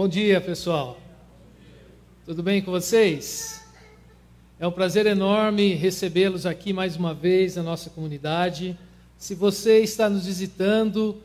[0.00, 0.98] Bom dia, pessoal.
[2.24, 3.62] Tudo bem com vocês?
[4.58, 8.78] É um prazer enorme recebê-los aqui mais uma vez na nossa comunidade.
[9.18, 11.18] Se você está nos visitando,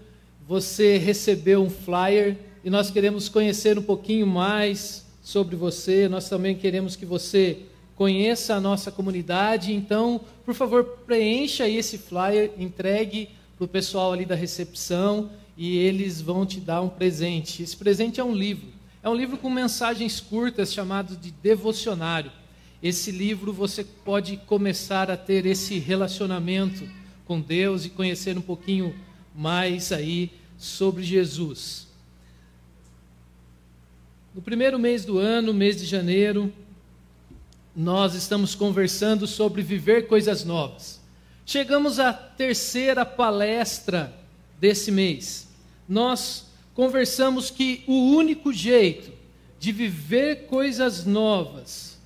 [0.45, 2.35] você recebeu um flyer
[2.65, 6.09] e nós queremos conhecer um pouquinho mais sobre você.
[6.09, 7.59] Nós também queremos que você
[7.95, 9.73] conheça a nossa comunidade.
[9.73, 16.21] Então, por favor, preencha esse flyer, entregue para o pessoal ali da recepção e eles
[16.21, 17.63] vão te dar um presente.
[17.63, 18.67] Esse presente é um livro.
[19.01, 22.31] É um livro com mensagens curtas chamado de devocionário.
[22.81, 26.87] Esse livro você pode começar a ter esse relacionamento
[27.25, 28.95] com Deus e conhecer um pouquinho
[29.33, 31.87] mais aí sobre Jesus.
[34.33, 36.51] No primeiro mês do ano, mês de janeiro,
[37.75, 41.01] nós estamos conversando sobre viver coisas novas.
[41.45, 44.13] Chegamos à terceira palestra
[44.59, 45.44] desse mês.
[45.87, 49.11] Nós conversamos que o único jeito
[49.59, 51.97] de viver coisas novas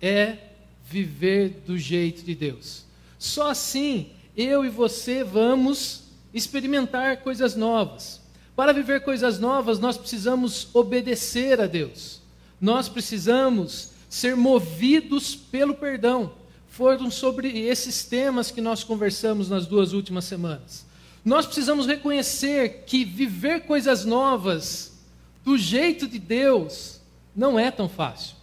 [0.00, 0.38] é
[0.84, 2.84] viver do jeito de Deus.
[3.18, 8.20] Só assim eu e você vamos experimentar coisas novas.
[8.54, 12.20] Para viver coisas novas, nós precisamos obedecer a Deus.
[12.60, 16.32] Nós precisamos ser movidos pelo perdão
[16.70, 20.86] foram sobre esses temas que nós conversamos nas duas últimas semanas.
[21.24, 24.98] Nós precisamos reconhecer que viver coisas novas
[25.44, 27.00] do jeito de Deus
[27.34, 28.36] não é tão fácil.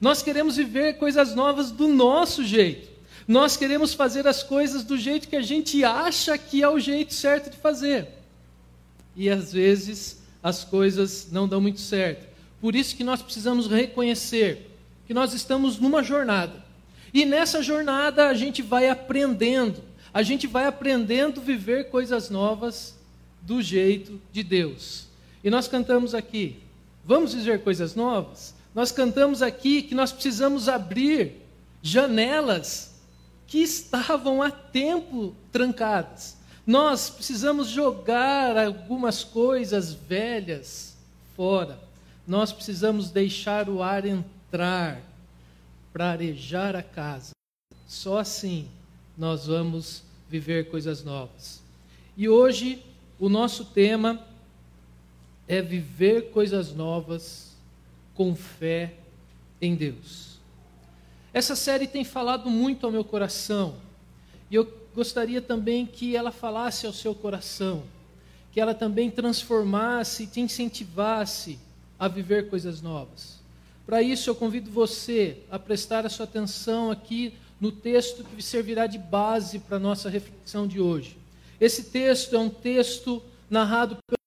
[0.00, 2.88] Nós queremos viver coisas novas do nosso jeito.
[3.28, 7.14] Nós queremos fazer as coisas do jeito que a gente acha que é o jeito
[7.14, 8.08] certo de fazer.
[9.14, 12.26] E às vezes as coisas não dão muito certo.
[12.60, 14.70] Por isso que nós precisamos reconhecer
[15.06, 16.64] que nós estamos numa jornada.
[17.12, 22.94] E nessa jornada a gente vai aprendendo, a gente vai aprendendo a viver coisas novas
[23.42, 25.06] do jeito de Deus.
[25.42, 26.58] E nós cantamos aqui,
[27.04, 28.54] vamos viver coisas novas?
[28.74, 31.36] Nós cantamos aqui que nós precisamos abrir
[31.82, 32.94] janelas
[33.46, 36.36] que estavam há tempo trancadas.
[36.66, 40.96] Nós precisamos jogar algumas coisas velhas
[41.36, 41.80] fora.
[42.26, 45.00] Nós precisamos deixar o ar entrar
[45.92, 47.32] para arejar a casa.
[47.88, 48.68] Só assim
[49.20, 51.60] nós vamos viver coisas novas.
[52.16, 52.82] E hoje
[53.18, 54.18] o nosso tema
[55.46, 57.54] é viver coisas novas
[58.14, 58.94] com fé
[59.60, 60.38] em Deus.
[61.34, 63.76] Essa série tem falado muito ao meu coração
[64.50, 67.82] e eu gostaria também que ela falasse ao seu coração,
[68.50, 71.58] que ela também transformasse te incentivasse
[71.98, 73.38] a viver coisas novas.
[73.84, 78.86] Para isso, eu convido você a prestar a sua atenção aqui no texto que servirá
[78.86, 81.16] de base para a nossa reflexão de hoje.
[81.60, 84.18] Esse texto é um texto narrado pelo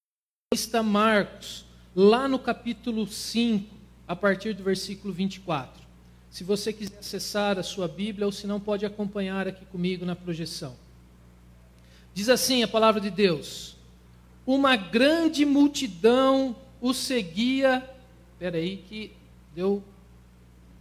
[0.51, 3.73] evangelista Marcos, lá no capítulo 5,
[4.07, 5.81] a partir do versículo 24.
[6.29, 10.15] Se você quiser acessar a sua Bíblia, ou se não, pode acompanhar aqui comigo na
[10.15, 10.75] projeção.
[12.13, 13.75] Diz assim a palavra de Deus:
[14.45, 17.89] Uma grande multidão o seguia.
[18.33, 19.11] Espera aí, que
[19.55, 19.83] Deu.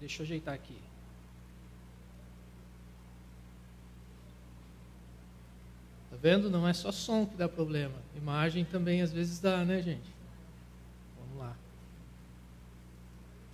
[0.00, 0.74] Deixa eu ajeitar aqui.
[6.10, 6.48] Tá vendo?
[6.48, 7.94] Não é só som que dá problema.
[8.16, 10.08] Imagem também às vezes dá, né, gente?
[11.18, 11.56] Vamos lá.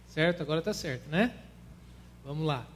[0.08, 0.42] Certo?
[0.42, 1.32] Agora está certo, né?
[2.22, 2.66] Vamos lá.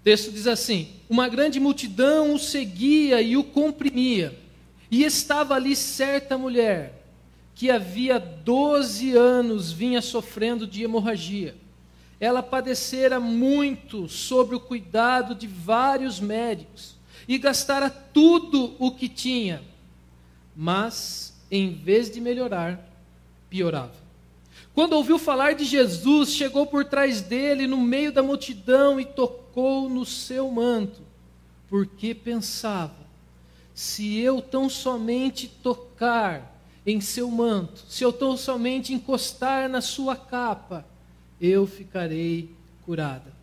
[0.00, 4.38] O texto diz assim: Uma grande multidão o seguia e o comprimia,
[4.90, 7.02] e estava ali certa mulher
[7.54, 11.54] que havia 12 anos vinha sofrendo de hemorragia.
[12.20, 16.94] Ela padecera muito sobre o cuidado de vários médicos
[17.26, 19.62] e gastara tudo o que tinha,
[20.54, 22.90] mas em vez de melhorar,
[23.48, 24.04] piorava.
[24.74, 29.88] Quando ouviu falar de Jesus, chegou por trás dele, no meio da multidão, e tocou
[29.88, 31.00] no seu manto,
[31.68, 33.06] porque pensava:
[33.72, 40.16] se eu tão somente tocar em seu manto, se eu tão somente encostar na sua
[40.16, 40.84] capa,
[41.40, 42.50] eu ficarei
[42.84, 43.33] curada.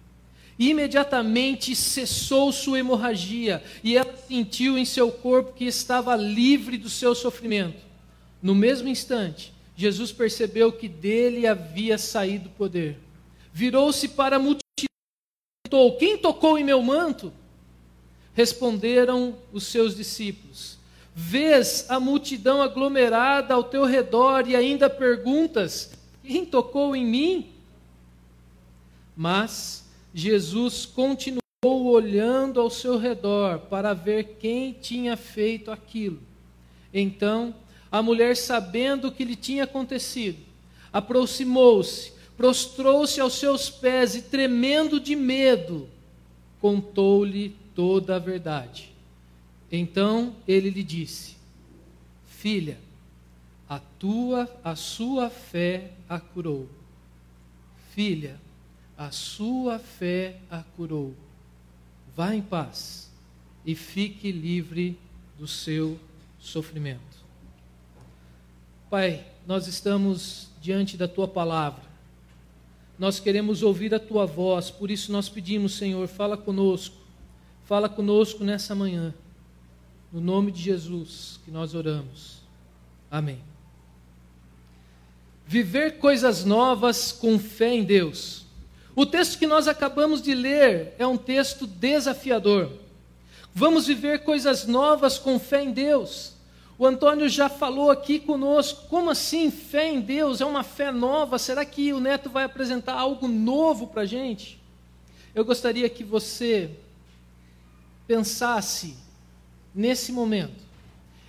[0.59, 7.15] Imediatamente cessou sua hemorragia e ela sentiu em seu corpo que estava livre do seu
[7.15, 7.81] sofrimento.
[8.41, 12.99] No mesmo instante, Jesus percebeu que dele havia saído poder.
[13.53, 14.87] Virou-se para a multidão e
[15.69, 17.33] perguntou: Quem tocou em meu manto?
[18.33, 20.77] Responderam os seus discípulos:
[21.13, 25.91] vês a multidão aglomerada ao teu redor e ainda perguntas:
[26.23, 27.51] quem tocou em mim?
[29.15, 36.19] Mas Jesus continuou olhando ao seu redor para ver quem tinha feito aquilo.
[36.93, 37.55] Então,
[37.91, 40.39] a mulher, sabendo o que lhe tinha acontecido,
[40.91, 45.87] aproximou-se, prostrou-se aos seus pés e, tremendo de medo,
[46.59, 48.91] contou-lhe toda a verdade.
[49.71, 51.35] Então ele lhe disse:
[52.27, 52.77] Filha,
[53.69, 56.67] a tua, a sua fé a curou.
[57.93, 58.39] Filha,
[59.01, 61.15] a sua fé a curou.
[62.15, 63.09] Vá em paz
[63.65, 64.95] e fique livre
[65.39, 65.99] do seu
[66.39, 67.01] sofrimento.
[68.91, 71.81] Pai, nós estamos diante da tua palavra.
[72.99, 76.95] Nós queremos ouvir a tua voz, por isso nós pedimos, Senhor, fala conosco.
[77.63, 79.15] Fala conosco nessa manhã.
[80.13, 82.43] No nome de Jesus que nós oramos.
[83.09, 83.39] Amém.
[85.47, 88.40] Viver coisas novas com fé em Deus.
[88.95, 92.71] O texto que nós acabamos de ler é um texto desafiador.
[93.53, 96.33] Vamos viver coisas novas com fé em Deus.
[96.77, 98.87] O Antônio já falou aqui conosco.
[98.89, 100.41] Como assim fé em Deus?
[100.41, 101.37] É uma fé nova?
[101.37, 104.59] Será que o Neto vai apresentar algo novo para a gente?
[105.33, 106.71] Eu gostaria que você
[108.07, 108.97] pensasse
[109.73, 110.65] nesse momento,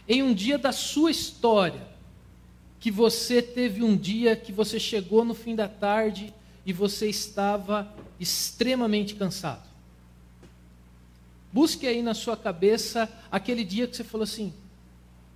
[0.08, 1.86] em um dia da sua história,
[2.80, 7.92] que você teve um dia que você chegou no fim da tarde e você estava
[8.18, 9.68] extremamente cansado.
[11.52, 14.54] Busque aí na sua cabeça aquele dia que você falou assim: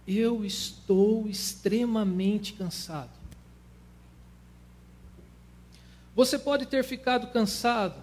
[0.06, 3.10] Eu estou extremamente cansado.
[6.14, 8.00] Você pode ter ficado cansado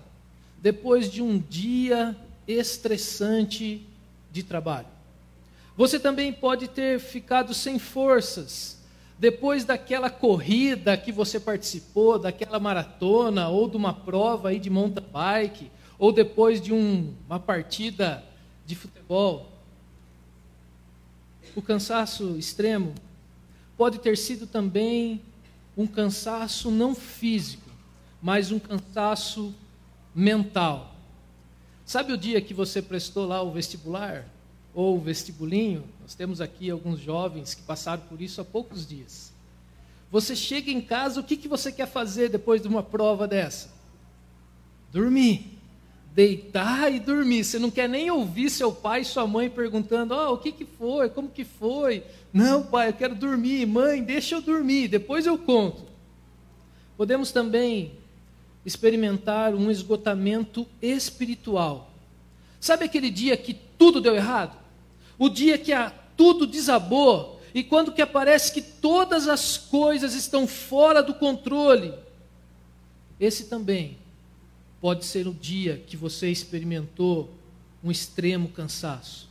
[0.62, 2.16] depois de um dia
[2.48, 3.88] estressante
[4.32, 4.88] de trabalho.
[5.76, 8.83] Você também pode ter ficado sem forças
[9.18, 15.04] depois daquela corrida que você participou, daquela maratona ou de uma prova aí de mountain
[15.12, 18.24] bike, ou depois de um, uma partida
[18.66, 19.52] de futebol,
[21.56, 22.94] o cansaço extremo
[23.78, 25.22] pode ter sido também
[25.78, 27.70] um cansaço não físico,
[28.22, 29.54] mas um cansaço
[30.14, 30.96] mental.
[31.86, 34.26] Sabe o dia que você prestou lá o vestibular?
[34.74, 39.32] Ou vestibulinho, nós temos aqui alguns jovens que passaram por isso há poucos dias.
[40.12, 43.70] Você chega em casa, o que, que você quer fazer depois de uma prova dessa?
[44.92, 45.58] Dormir.
[46.14, 47.44] Deitar e dormir.
[47.44, 50.66] Você não quer nem ouvir seu pai e sua mãe perguntando: oh, o que, que
[50.66, 51.10] foi?
[51.10, 52.04] Como que foi?
[52.32, 53.66] Não, pai, eu quero dormir.
[53.66, 55.84] Mãe, deixa eu dormir, depois eu conto.
[56.96, 57.94] Podemos também
[58.64, 61.92] experimentar um esgotamento espiritual.
[62.60, 64.63] Sabe aquele dia que tudo deu errado?
[65.18, 70.48] O dia que a, tudo desabou, e quando que aparece que todas as coisas estão
[70.48, 71.94] fora do controle,
[73.20, 73.98] esse também
[74.82, 77.30] pode ser o dia que você experimentou
[77.84, 79.30] um extremo cansaço.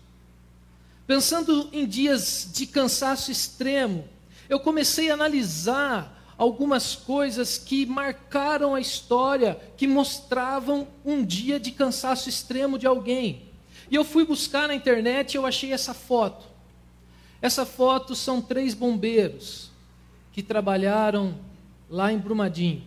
[1.06, 4.08] Pensando em dias de cansaço extremo,
[4.48, 11.70] eu comecei a analisar algumas coisas que marcaram a história, que mostravam um dia de
[11.70, 13.51] cansaço extremo de alguém.
[13.92, 16.46] E eu fui buscar na internet e eu achei essa foto.
[17.42, 19.70] Essa foto são três bombeiros
[20.32, 21.38] que trabalharam
[21.90, 22.82] lá em Brumadinho.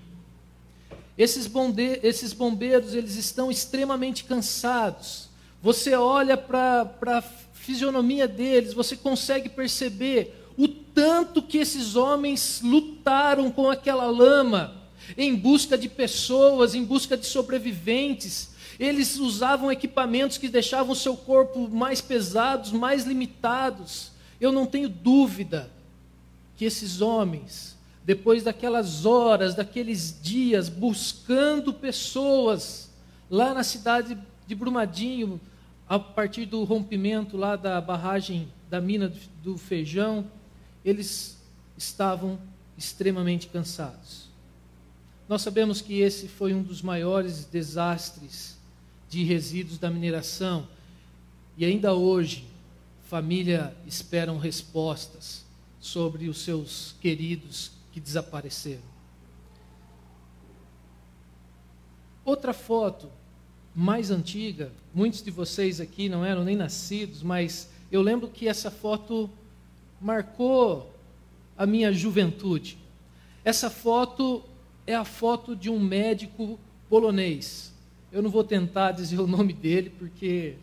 [1.15, 5.29] Esses, bonde esses bombeiros, eles estão extremamente cansados.
[5.61, 7.21] Você olha para a
[7.53, 14.73] fisionomia deles, você consegue perceber o tanto que esses homens lutaram com aquela lama,
[15.15, 21.15] em busca de pessoas, em busca de sobreviventes, eles usavam equipamentos que deixavam o seu
[21.15, 24.11] corpo mais pesados, mais limitados.
[24.39, 25.71] Eu não tenho dúvida
[26.57, 32.89] que esses homens, depois daquelas horas, daqueles dias, buscando pessoas
[33.29, 35.39] lá na cidade de Brumadinho,
[35.87, 39.11] a partir do rompimento lá da barragem da mina
[39.43, 40.25] do feijão,
[40.83, 41.37] eles
[41.77, 42.39] estavam
[42.77, 44.27] extremamente cansados.
[45.27, 48.54] Nós sabemos que esse foi um dos maiores desastres
[49.15, 50.67] de resíduos da mineração.
[51.57, 52.45] E ainda hoje,
[53.05, 55.45] família esperam respostas
[55.79, 58.83] sobre os seus queridos que desapareceram.
[62.25, 63.09] Outra foto
[63.73, 68.69] mais antiga, muitos de vocês aqui não eram nem nascidos, mas eu lembro que essa
[68.69, 69.29] foto
[70.01, 70.93] marcou
[71.57, 72.77] a minha juventude.
[73.45, 74.43] Essa foto
[74.85, 77.74] é a foto de um médico polonês.
[78.15, 80.53] Eu não vou tentar dizer o nome dele, porque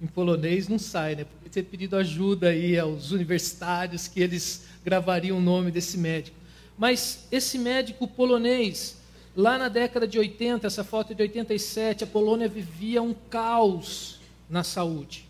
[0.00, 1.24] em polonês não sai, né?
[1.24, 6.36] Porque ter pedido ajuda aí aos universitários que eles gravariam o nome desse médico.
[6.78, 8.96] Mas esse médico polonês,
[9.34, 14.20] lá na década de 80, essa foto é de 87, a Polônia vivia um caos
[14.48, 15.28] na saúde.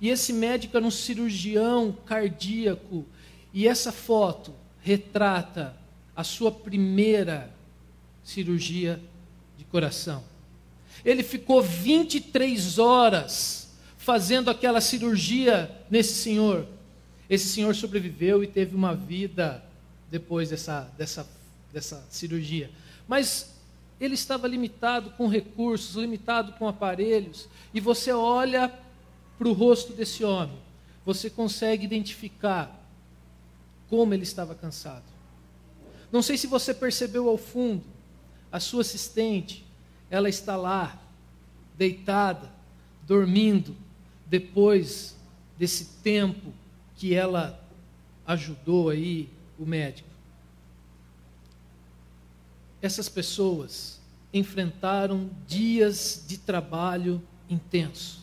[0.00, 3.04] E esse médico era um cirurgião cardíaco,
[3.52, 5.76] e essa foto retrata
[6.16, 7.54] a sua primeira
[8.22, 8.98] cirurgia
[9.58, 10.32] de coração.
[11.04, 16.66] Ele ficou 23 horas fazendo aquela cirurgia nesse senhor.
[17.28, 19.64] Esse senhor sobreviveu e teve uma vida
[20.10, 21.26] depois dessa, dessa,
[21.72, 22.70] dessa cirurgia.
[23.08, 23.54] Mas
[24.00, 28.72] ele estava limitado com recursos, limitado com aparelhos, e você olha
[29.38, 30.58] para o rosto desse homem,
[31.04, 32.80] você consegue identificar
[33.88, 35.04] como ele estava cansado.
[36.10, 37.82] Não sei se você percebeu ao fundo,
[38.50, 39.63] a sua assistente,
[40.10, 41.00] ela está lá,
[41.76, 42.50] deitada,
[43.06, 43.76] dormindo,
[44.26, 45.16] depois
[45.58, 46.52] desse tempo
[46.96, 47.60] que ela
[48.26, 50.08] ajudou aí o médico.
[52.80, 54.00] Essas pessoas
[54.32, 58.22] enfrentaram dias de trabalho intenso.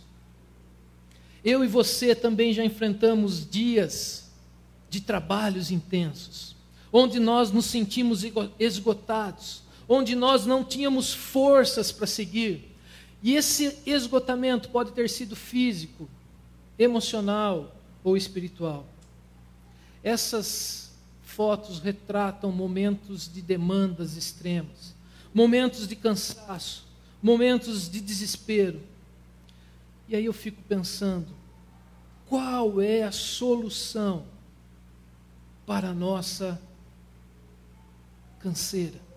[1.43, 4.29] Eu e você também já enfrentamos dias
[4.89, 6.55] de trabalhos intensos,
[6.91, 8.23] onde nós nos sentimos
[8.59, 12.71] esgotados, onde nós não tínhamos forças para seguir.
[13.23, 16.09] E esse esgotamento pode ter sido físico,
[16.77, 18.85] emocional ou espiritual.
[20.03, 20.91] Essas
[21.23, 24.95] fotos retratam momentos de demandas extremas,
[25.33, 26.85] momentos de cansaço,
[27.21, 28.81] momentos de desespero.
[30.07, 31.27] E aí eu fico pensando,
[32.27, 34.25] qual é a solução
[35.65, 36.59] para a nossa
[38.39, 39.10] canseira?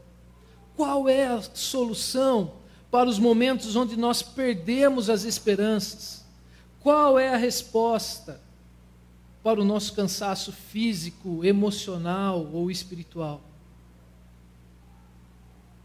[0.76, 2.54] Qual é a solução
[2.90, 6.24] para os momentos onde nós perdemos as esperanças?
[6.80, 8.40] Qual é a resposta
[9.42, 13.40] para o nosso cansaço físico, emocional ou espiritual?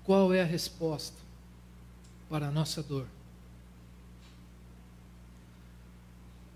[0.03, 1.17] Qual é a resposta
[2.29, 3.05] para a nossa dor?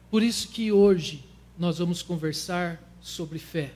[0.09, 1.25] Por isso que hoje
[1.57, 3.73] nós vamos conversar sobre fé.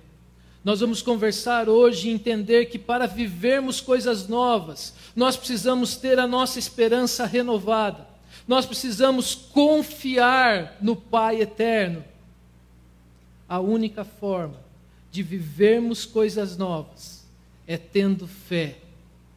[0.64, 6.28] Nós vamos conversar hoje e entender que para vivermos coisas novas, nós precisamos ter a
[6.28, 8.08] nossa esperança renovada.
[8.48, 12.04] Nós precisamos confiar no Pai eterno.
[13.48, 14.60] A única forma
[15.12, 17.26] de vivermos coisas novas
[17.66, 18.78] é tendo fé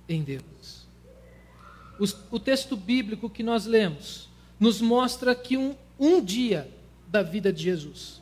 [0.09, 0.87] em Deus.
[1.99, 6.69] O, o texto bíblico que nós lemos nos mostra que um, um dia
[7.07, 8.21] da vida de Jesus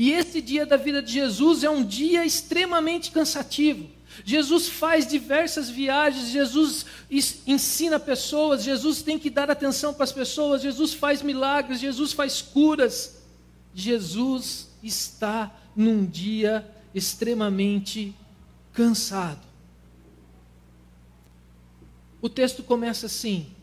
[0.00, 3.86] e esse dia da vida de Jesus é um dia extremamente cansativo.
[4.24, 6.86] Jesus faz diversas viagens, Jesus
[7.46, 12.40] ensina pessoas, Jesus tem que dar atenção para as pessoas, Jesus faz milagres, Jesus faz
[12.40, 13.22] curas.
[13.74, 18.16] Jesus está num dia extremamente
[18.72, 19.46] cansado.
[22.22, 23.54] O texto começa assim: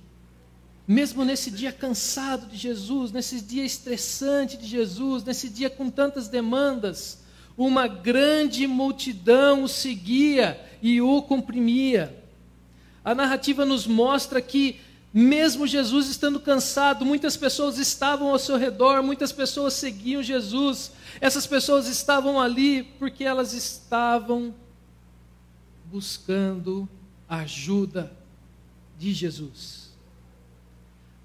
[0.88, 6.30] mesmo nesse dia cansado de Jesus, nesse dia estressante de Jesus, nesse dia com tantas
[6.30, 7.20] demandas,
[7.58, 12.24] uma grande multidão o seguia e o comprimia.
[13.04, 14.80] A narrativa nos mostra que,
[15.14, 20.92] mesmo Jesus estando cansado, muitas pessoas estavam ao seu redor, muitas pessoas seguiam Jesus.
[21.20, 24.54] Essas pessoas estavam ali porque elas estavam
[25.86, 26.88] buscando
[27.28, 28.12] a ajuda
[28.98, 29.87] de Jesus.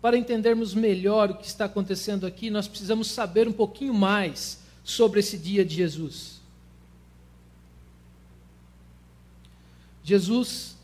[0.03, 5.21] Para entendermos melhor o que está acontecendo aqui, nós precisamos saber um pouquinho mais sobre
[5.21, 6.41] esse dia de Jesus.
[10.03, 10.77] Jesus,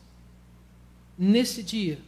[1.18, 1.98] nesse dia,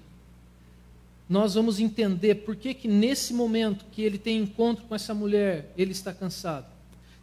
[1.28, 5.72] nós vamos entender por que, que nesse momento que ele tem encontro com essa mulher,
[5.76, 6.66] ele está cansado.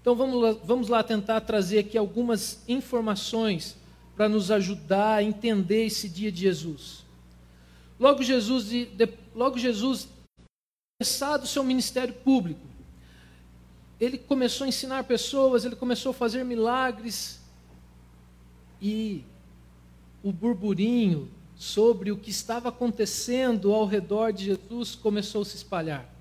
[0.01, 3.77] Então vamos lá, vamos lá tentar trazer aqui algumas informações
[4.17, 7.06] para nos ajudar a entender esse dia de Jesus.
[7.99, 10.07] Logo Jesus, de, de, logo Jesus,
[10.99, 12.61] começado o seu ministério público,
[13.99, 17.39] ele começou a ensinar pessoas, ele começou a fazer milagres,
[18.81, 19.23] e
[20.23, 26.16] o burburinho sobre o que estava acontecendo ao redor de Jesus começou a se espalhar.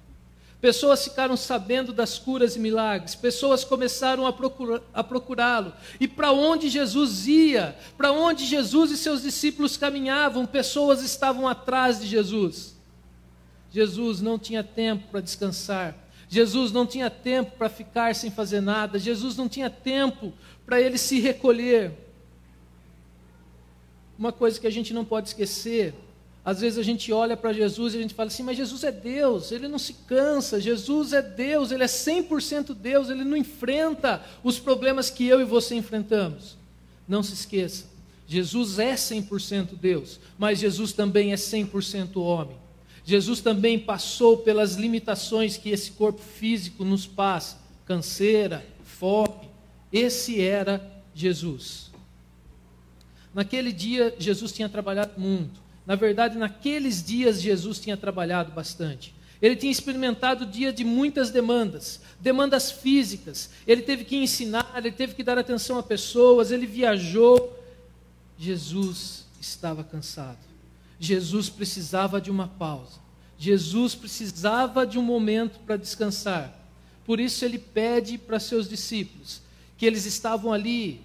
[0.67, 5.73] Pessoas ficaram sabendo das curas e milagres, pessoas começaram a, procura, a procurá-lo.
[6.01, 12.01] E para onde Jesus ia, para onde Jesus e seus discípulos caminhavam, pessoas estavam atrás
[12.01, 12.75] de Jesus.
[13.71, 15.95] Jesus não tinha tempo para descansar,
[16.29, 20.33] Jesus não tinha tempo para ficar sem fazer nada, Jesus não tinha tempo
[20.67, 21.93] para ele se recolher.
[24.19, 25.95] Uma coisa que a gente não pode esquecer
[26.47, 28.93] às vezes a gente olha para Jesus e a gente fala assim, mas Jesus é
[28.93, 34.25] Deus, ele não se cansa, Jesus é Deus, ele é 100% Deus, ele não enfrenta
[34.45, 36.57] os problemas que eu e você enfrentamos.
[37.09, 37.87] Não se esqueça,
[38.29, 42.57] Jesus é 100% Deus, mas Jesus também é 100% homem.
[43.05, 49.51] Jesus também passou pelas limitações que esse corpo físico nos passa, canseira, fome.
[49.93, 51.91] Esse era Jesus.
[53.35, 55.66] Naquele dia, Jesus tinha trabalhado muito.
[55.87, 59.15] Na verdade, naqueles dias, Jesus tinha trabalhado bastante.
[59.41, 63.51] Ele tinha experimentado o dia de muitas demandas, demandas físicas.
[63.67, 67.57] Ele teve que ensinar, ele teve que dar atenção a pessoas, ele viajou.
[68.39, 70.39] Jesus estava cansado.
[70.99, 72.99] Jesus precisava de uma pausa.
[73.39, 76.53] Jesus precisava de um momento para descansar.
[77.05, 79.43] Por isso ele pede para seus discípulos
[79.77, 81.01] que eles estavam ali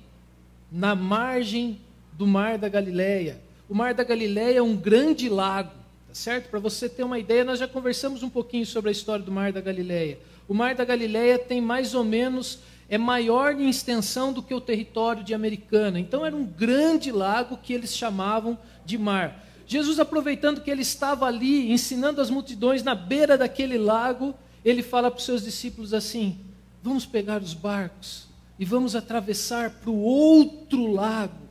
[0.72, 1.80] na margem
[2.14, 3.42] do mar da Galileia.
[3.72, 5.72] O mar da Galileia é um grande lago,
[6.06, 6.50] tá certo?
[6.50, 9.54] Para você ter uma ideia, nós já conversamos um pouquinho sobre a história do mar
[9.54, 10.20] da Galileia.
[10.46, 12.60] O mar da Galileia tem mais ou menos
[12.90, 15.98] é maior em extensão do que o território de Americana.
[16.02, 19.42] Então era um grande lago que eles chamavam de mar.
[19.66, 24.36] Jesus, aproveitando que ele estava ali ensinando as multidões na beira daquele lago,
[24.66, 26.42] ele fala para os seus discípulos assim:
[26.84, 28.28] Vamos pegar os barcos
[28.60, 31.48] e vamos atravessar para o outro lago,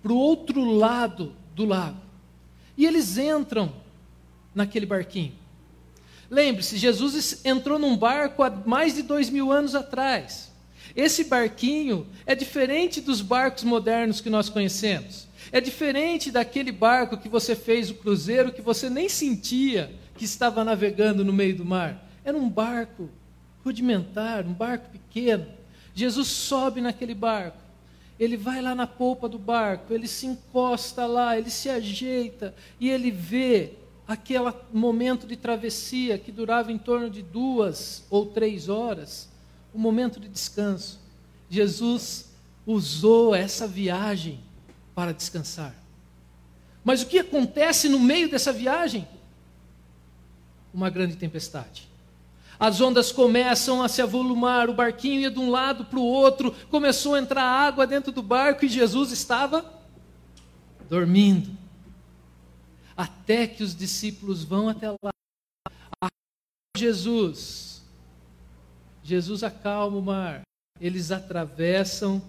[0.00, 2.00] para o outro lado do lago.
[2.76, 3.72] E eles entram
[4.54, 5.32] naquele barquinho.
[6.30, 10.52] Lembre-se, Jesus entrou num barco há mais de dois mil anos atrás.
[10.94, 15.26] Esse barquinho é diferente dos barcos modernos que nós conhecemos.
[15.50, 20.62] É diferente daquele barco que você fez o cruzeiro que você nem sentia que estava
[20.62, 22.08] navegando no meio do mar.
[22.24, 23.08] Era um barco
[23.64, 25.46] rudimentar, um barco pequeno.
[25.94, 27.67] Jesus sobe naquele barco.
[28.18, 32.88] Ele vai lá na polpa do barco, ele se encosta lá, ele se ajeita e
[32.88, 33.74] ele vê
[34.06, 39.28] aquele momento de travessia que durava em torno de duas ou três horas,
[39.74, 40.98] um momento de descanso.
[41.48, 42.30] Jesus
[42.66, 44.40] usou essa viagem
[44.94, 45.74] para descansar.
[46.84, 49.06] Mas o que acontece no meio dessa viagem?
[50.72, 51.87] Uma grande tempestade.
[52.58, 56.52] As ondas começam a se avolumar, o barquinho ia de um lado para o outro,
[56.68, 59.64] começou a entrar água dentro do barco e Jesus estava
[60.88, 61.56] dormindo.
[62.96, 65.12] Até que os discípulos vão até lá.
[66.76, 67.80] Jesus.
[69.04, 70.42] Jesus acalma o mar.
[70.80, 72.20] Eles atravessam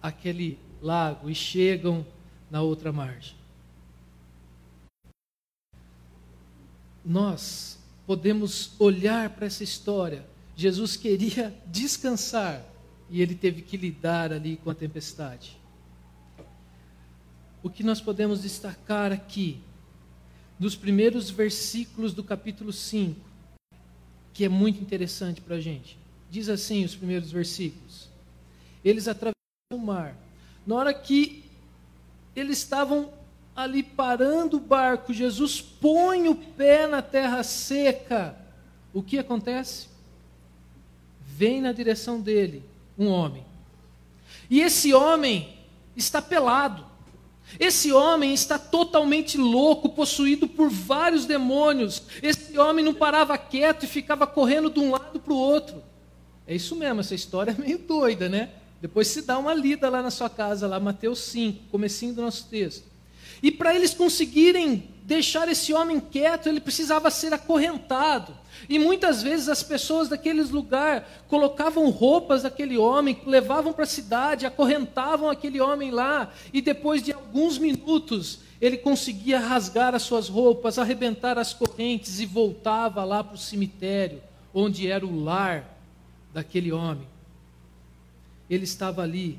[0.00, 2.06] aquele lago e chegam
[2.48, 3.36] na outra margem.
[7.04, 7.77] Nós
[8.08, 10.26] podemos olhar para essa história.
[10.56, 12.64] Jesus queria descansar
[13.10, 15.60] e ele teve que lidar ali com a tempestade.
[17.62, 19.60] O que nós podemos destacar aqui,
[20.58, 23.20] nos primeiros versículos do capítulo 5,
[24.32, 25.98] que é muito interessante para a gente.
[26.30, 28.08] Diz assim os primeiros versículos:
[28.82, 29.34] Eles atravessaram
[29.74, 30.16] o mar
[30.66, 31.44] na hora que
[32.34, 33.12] eles estavam
[33.58, 38.36] ali parando o barco, Jesus põe o pé na terra seca.
[38.94, 39.88] O que acontece?
[41.20, 42.62] Vem na direção dele
[42.96, 43.44] um homem.
[44.48, 45.58] E esse homem
[45.96, 46.86] está pelado.
[47.58, 52.00] Esse homem está totalmente louco, possuído por vários demônios.
[52.22, 55.82] Esse homem não parava quieto e ficava correndo de um lado para o outro.
[56.46, 58.50] É isso mesmo, essa história é meio doida, né?
[58.80, 62.46] Depois se dá uma lida lá na sua casa, lá Mateus 5, comecinho do nosso
[62.46, 62.87] texto.
[63.42, 68.34] E para eles conseguirem deixar esse homem quieto, ele precisava ser acorrentado.
[68.68, 74.44] E muitas vezes as pessoas daqueles lugares colocavam roupas daquele homem, levavam para a cidade,
[74.44, 80.78] acorrentavam aquele homem lá, e depois de alguns minutos ele conseguia rasgar as suas roupas,
[80.78, 84.20] arrebentar as correntes e voltava lá para o cemitério,
[84.52, 85.64] onde era o lar
[86.34, 87.06] daquele homem
[88.48, 89.38] ele estava ali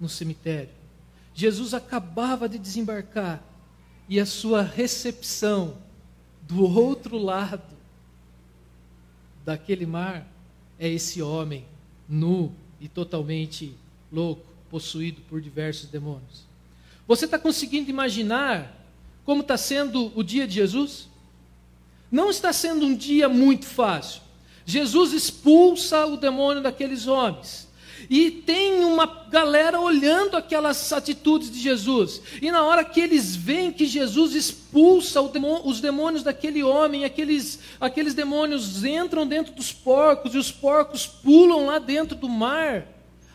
[0.00, 0.73] no cemitério.
[1.34, 3.42] Jesus acabava de desembarcar
[4.08, 5.76] e a sua recepção
[6.42, 7.74] do outro lado
[9.44, 10.26] daquele mar
[10.78, 11.64] é esse homem
[12.08, 13.74] nu e totalmente
[14.12, 16.44] louco, possuído por diversos demônios.
[17.06, 18.84] Você está conseguindo imaginar
[19.24, 21.08] como está sendo o dia de Jesus?
[22.10, 24.22] Não está sendo um dia muito fácil.
[24.66, 27.68] Jesus expulsa o demônio daqueles homens.
[28.08, 32.20] E tem uma galera olhando aquelas atitudes de Jesus.
[32.40, 38.14] E na hora que eles veem que Jesus expulsa os demônios daquele homem, aqueles, aqueles
[38.14, 42.86] demônios entram dentro dos porcos e os porcos pulam lá dentro do mar,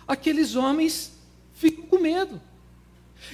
[0.08, 1.14] aqueles homens
[1.54, 2.42] ficam com medo.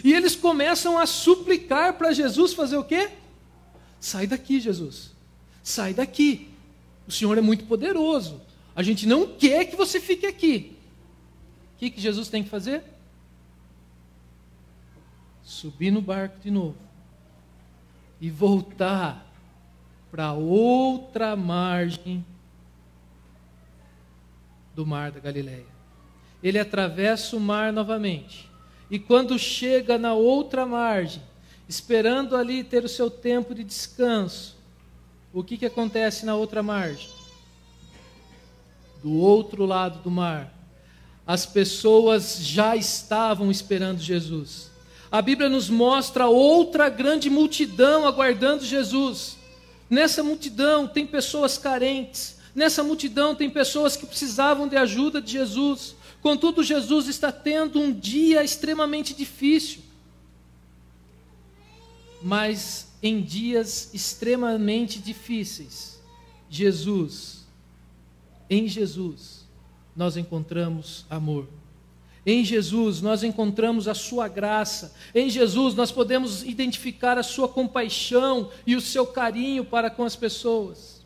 [0.03, 3.09] E eles começam a suplicar para Jesus fazer o quê?
[3.99, 5.11] Sai daqui, Jesus.
[5.63, 6.49] Sai daqui.
[7.07, 8.41] O Senhor é muito poderoso.
[8.75, 10.74] A gente não quer que você fique aqui.
[11.75, 12.83] O que, que Jesus tem que fazer?
[15.43, 16.77] Subir no barco de novo
[18.19, 19.29] e voltar
[20.09, 22.25] para outra margem
[24.73, 25.65] do mar da Galileia.
[26.41, 28.49] Ele atravessa o mar novamente.
[28.89, 31.21] E quando chega na outra margem,
[31.67, 34.55] esperando ali ter o seu tempo de descanso,
[35.33, 37.09] o que, que acontece na outra margem?
[39.03, 40.54] Do outro lado do mar,
[41.27, 44.69] as pessoas já estavam esperando Jesus.
[45.11, 49.37] A Bíblia nos mostra outra grande multidão aguardando Jesus.
[49.89, 55.95] Nessa multidão tem pessoas carentes, nessa multidão tem pessoas que precisavam de ajuda de Jesus.
[56.21, 59.81] Contudo, Jesus está tendo um dia extremamente difícil.
[62.21, 65.99] Mas em dias extremamente difíceis,
[66.49, 67.45] Jesus,
[68.49, 69.44] em Jesus,
[69.95, 71.47] nós encontramos amor.
[72.25, 74.93] Em Jesus nós encontramos a sua graça.
[75.13, 80.15] Em Jesus nós podemos identificar a sua compaixão e o seu carinho para com as
[80.15, 81.05] pessoas.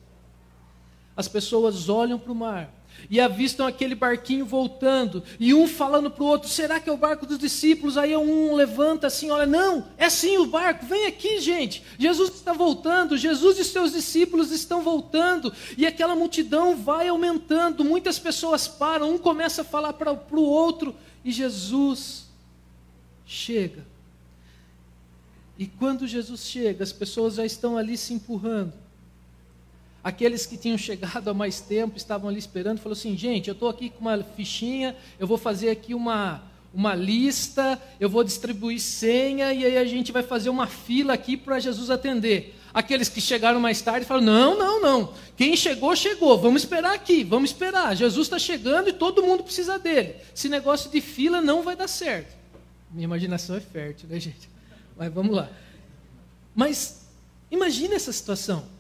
[1.16, 2.79] As pessoas olham para o mar
[3.10, 6.98] e avistam aquele barquinho voltando, e um falando para o outro: será que é o
[6.98, 7.98] barco dos discípulos?
[7.98, 11.84] Aí um levanta assim: olha, não, é sim o barco, vem aqui, gente.
[11.98, 17.84] Jesus está voltando, Jesus e seus discípulos estão voltando, e aquela multidão vai aumentando.
[17.84, 22.26] Muitas pessoas param, um começa a falar para o outro, e Jesus
[23.26, 23.86] chega.
[25.58, 28.74] E quando Jesus chega, as pessoas já estão ali se empurrando.
[30.04, 33.68] Aqueles que tinham chegado há mais tempo estavam ali esperando, falou assim: gente, eu estou
[33.68, 36.42] aqui com uma fichinha, eu vou fazer aqui uma,
[36.74, 41.36] uma lista, eu vou distribuir senha e aí a gente vai fazer uma fila aqui
[41.36, 42.56] para Jesus atender.
[42.74, 45.14] Aqueles que chegaram mais tarde falaram: não, não, não.
[45.36, 46.38] Quem chegou, chegou.
[46.38, 47.96] Vamos esperar aqui, vamos esperar.
[47.96, 50.16] Jesus está chegando e todo mundo precisa dele.
[50.34, 52.38] Esse negócio de fila não vai dar certo.
[52.92, 54.50] Minha imaginação é fértil, né, gente?
[54.96, 55.50] Mas vamos lá.
[56.56, 57.06] Mas
[57.52, 58.79] imagine essa situação.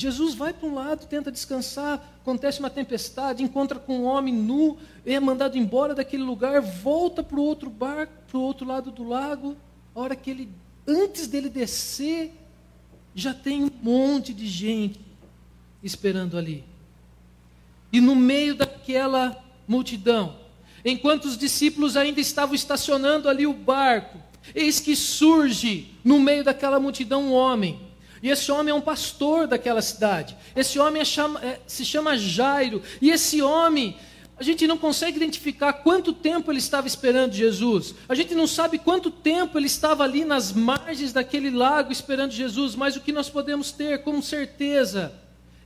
[0.00, 4.78] Jesus vai para um lado, tenta descansar, acontece uma tempestade, encontra com um homem nu,
[5.04, 9.02] é mandado embora daquele lugar, volta para o outro barco, para o outro lado do
[9.02, 9.56] lago.
[9.92, 10.48] A hora que ele,
[10.86, 12.32] antes dele descer,
[13.12, 15.00] já tem um monte de gente
[15.82, 16.64] esperando ali.
[17.92, 20.36] E no meio daquela multidão,
[20.84, 24.16] enquanto os discípulos ainda estavam estacionando ali o barco,
[24.54, 27.87] eis que surge no meio daquela multidão um homem
[28.22, 30.36] e esse homem é um pastor daquela cidade.
[30.54, 32.82] Esse homem é chama, é, se chama Jairo.
[33.00, 33.96] E esse homem,
[34.36, 37.94] a gente não consegue identificar quanto tempo ele estava esperando Jesus.
[38.08, 42.74] A gente não sabe quanto tempo ele estava ali nas margens daquele lago esperando Jesus.
[42.74, 45.12] Mas o que nós podemos ter com certeza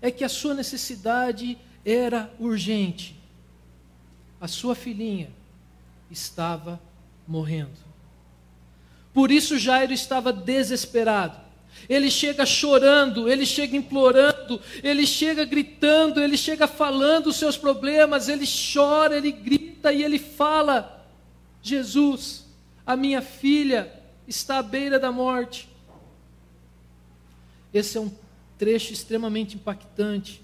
[0.01, 3.17] é que a sua necessidade era urgente.
[4.41, 5.31] A sua filhinha
[6.11, 6.81] estava
[7.27, 7.93] morrendo.
[9.15, 11.52] Por isso Jairo estava desesperado.
[11.89, 18.29] Ele chega chorando, ele chega implorando, ele chega gritando, ele chega falando os seus problemas,
[18.29, 21.07] ele chora, ele grita e ele fala:
[21.63, 22.45] Jesus,
[22.87, 23.93] a minha filha
[24.27, 25.69] está à beira da morte.
[27.75, 28.13] Esse é um
[28.59, 30.43] trecho extremamente impactante,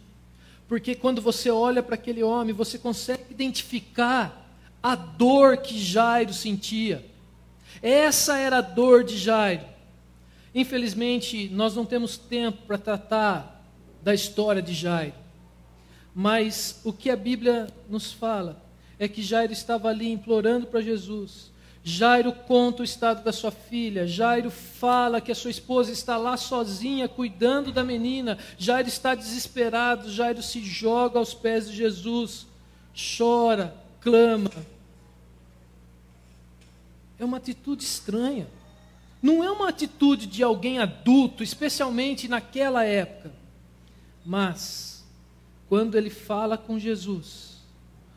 [0.66, 4.46] porque quando você olha para aquele homem, você consegue identificar
[4.82, 7.04] a dor que Jairo sentia.
[7.82, 9.77] Essa era a dor de Jairo.
[10.54, 13.64] Infelizmente, nós não temos tempo para tratar
[14.02, 15.14] da história de Jairo.
[16.14, 18.61] Mas o que a Bíblia nos fala
[18.98, 21.52] é que Jairo estava ali implorando para Jesus.
[21.84, 24.06] Jairo conta o estado da sua filha.
[24.06, 28.37] Jairo fala que a sua esposa está lá sozinha, cuidando da menina.
[28.58, 30.11] Jairo está desesperado.
[30.11, 32.46] Jairo se joga aos pés de Jesus,
[33.16, 34.50] chora, clama.
[37.18, 38.46] É uma atitude estranha.
[39.20, 43.33] Não é uma atitude de alguém adulto, especialmente naquela época.
[44.24, 45.04] Mas,
[45.68, 47.59] quando ele fala com Jesus,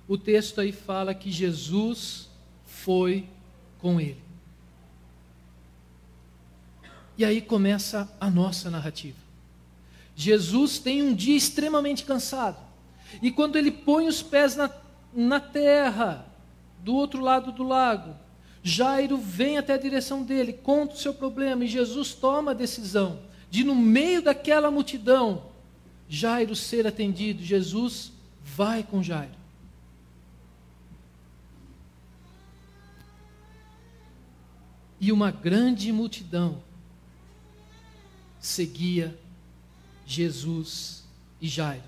[0.08, 2.30] o texto aí fala que Jesus
[2.66, 3.28] foi
[3.80, 4.22] com ele.
[7.18, 9.18] E aí começa a nossa narrativa.
[10.16, 12.58] Jesus tem um dia extremamente cansado.
[13.22, 14.70] E quando ele põe os pés na,
[15.14, 16.26] na terra,
[16.80, 18.16] do outro lado do lago,
[18.64, 23.20] Jairo vem até a direção dele, conta o seu problema, e Jesus toma a decisão
[23.52, 25.44] de, no meio daquela multidão,
[26.08, 27.44] Jairo ser atendido.
[27.44, 29.36] Jesus vai com Jairo.
[35.02, 36.64] E uma grande multidão
[38.40, 39.20] seguia
[40.06, 41.04] Jesus
[41.42, 41.84] e Jairo.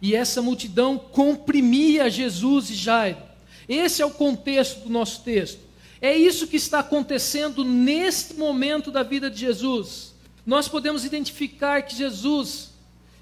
[0.00, 3.22] E essa multidão comprimia Jesus e Jairo.
[3.68, 5.65] Esse é o contexto do nosso texto.
[6.00, 10.14] É isso que está acontecendo neste momento da vida de Jesus.
[10.44, 12.70] Nós podemos identificar que Jesus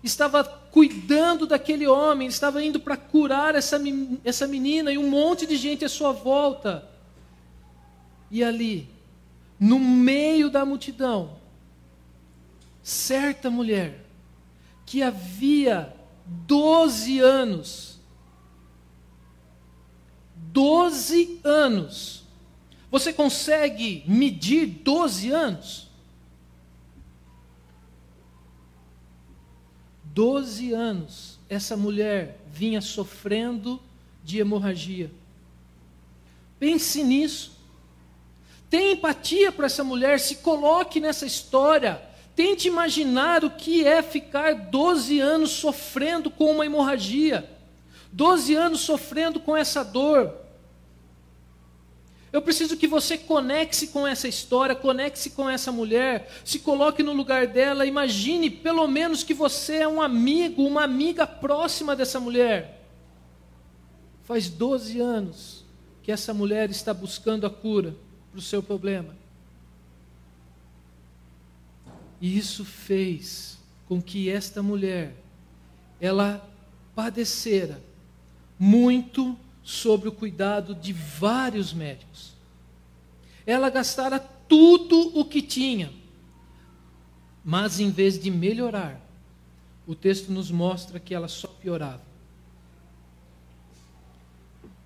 [0.03, 3.81] estava cuidando daquele homem, estava indo para curar essa,
[4.25, 6.87] essa menina e um monte de gente à sua volta.
[8.31, 8.89] E ali,
[9.59, 11.37] no meio da multidão,
[12.83, 14.05] certa mulher
[14.85, 15.95] que havia
[16.27, 18.01] 12 anos,
[20.37, 22.24] 12 anos,
[22.95, 25.89] você consegue medir 12 anos?
[30.05, 33.83] 12 anos, essa mulher vinha sofrendo
[34.23, 35.11] de hemorragia.
[36.57, 37.59] Pense nisso.
[38.71, 42.01] Tenha empatia para essa mulher, se coloque nessa história.
[42.37, 47.51] Tente imaginar o que é ficar 12 anos sofrendo com uma hemorragia,
[48.13, 50.44] 12 anos sofrendo com essa dor.
[52.35, 57.13] Eu preciso que você conecte-se com essa história, conecte-se com essa mulher, se coloque no
[57.13, 62.83] lugar dela, imagine pelo menos que você é um amigo, uma amiga próxima dessa mulher.
[64.25, 65.65] Faz 12 anos
[66.03, 67.95] que essa mulher está buscando a cura
[68.33, 69.17] para o seu problema.
[72.21, 75.15] E isso fez com que esta mulher
[76.01, 76.45] ela
[76.97, 77.81] padecera
[78.59, 82.35] muito sobre o cuidado de vários médicos.
[83.47, 85.91] Ela gastara tudo o que tinha,
[87.43, 89.01] mas em vez de melhorar,
[89.87, 92.03] o texto nos mostra que ela só piorava.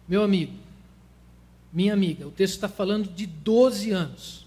[0.09, 0.55] Meu amigo,
[1.73, 4.47] minha amiga, o texto está falando de 12 anos.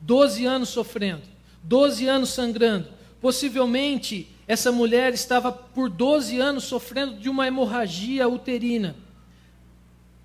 [0.00, 1.22] 12 anos sofrendo,
[1.62, 2.88] 12 anos sangrando.
[3.20, 8.94] Possivelmente, essa mulher estava por 12 anos sofrendo de uma hemorragia uterina.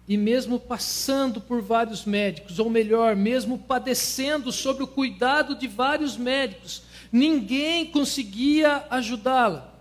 [0.08, 6.18] E mesmo passando por vários médicos, ou melhor, mesmo padecendo sob o cuidado de vários
[6.18, 9.74] médicos, ninguém conseguia ajudá-la.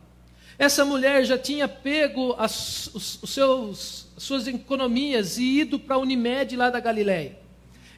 [0.58, 5.98] Essa mulher já tinha pego as, os, os seus, suas economias e ido para a
[5.98, 7.36] Unimed lá da Galileia.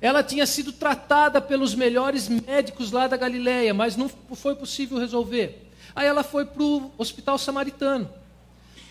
[0.00, 5.70] Ela tinha sido tratada pelos melhores médicos lá da Galileia, mas não foi possível resolver.
[5.94, 8.08] Aí ela foi para o hospital samaritano,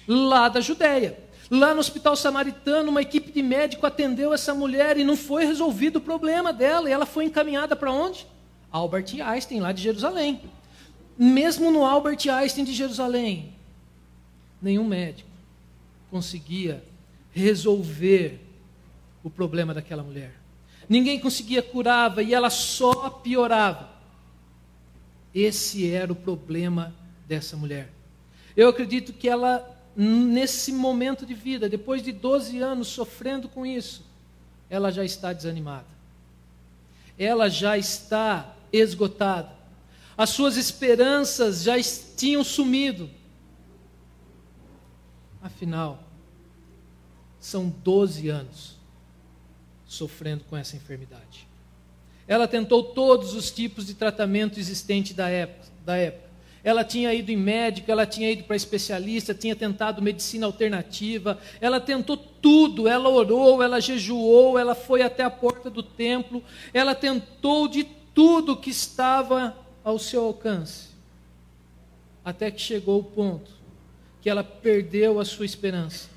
[0.07, 1.17] lá da Judéia.
[1.49, 5.97] Lá no hospital samaritano, uma equipe de médico atendeu essa mulher e não foi resolvido
[5.97, 6.89] o problema dela.
[6.89, 8.25] E ela foi encaminhada para onde?
[8.71, 10.41] Albert Einstein, lá de Jerusalém.
[11.17, 13.53] Mesmo no Albert Einstein de Jerusalém,
[14.61, 15.29] nenhum médico
[16.09, 16.83] conseguia
[17.31, 18.39] resolver
[19.23, 20.33] o problema daquela mulher.
[20.87, 23.89] Ninguém conseguia curava e ela só piorava.
[25.33, 26.93] Esse era o problema
[27.27, 27.89] dessa mulher.
[28.55, 34.03] Eu acredito que ela, nesse momento de vida, depois de 12 anos sofrendo com isso,
[34.69, 35.87] ela já está desanimada.
[37.17, 39.51] Ela já está esgotada.
[40.17, 41.75] As suas esperanças já
[42.15, 43.09] tinham sumido.
[45.41, 46.03] Afinal,
[47.39, 48.77] são 12 anos
[49.85, 51.47] sofrendo com essa enfermidade.
[52.27, 56.32] Ela tentou todos os tipos de tratamento existente da época, da época.
[56.63, 61.79] Ela tinha ido em médico, ela tinha ido para especialista, tinha tentado medicina alternativa, ela
[61.79, 66.41] tentou tudo, ela orou, ela jejuou, ela foi até a porta do templo,
[66.73, 70.89] ela tentou de tudo que estava ao seu alcance.
[72.23, 73.51] Até que chegou o ponto
[74.21, 76.09] que ela perdeu a sua esperança.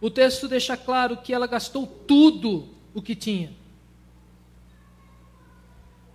[0.00, 3.52] O texto deixa claro que ela gastou tudo o que tinha.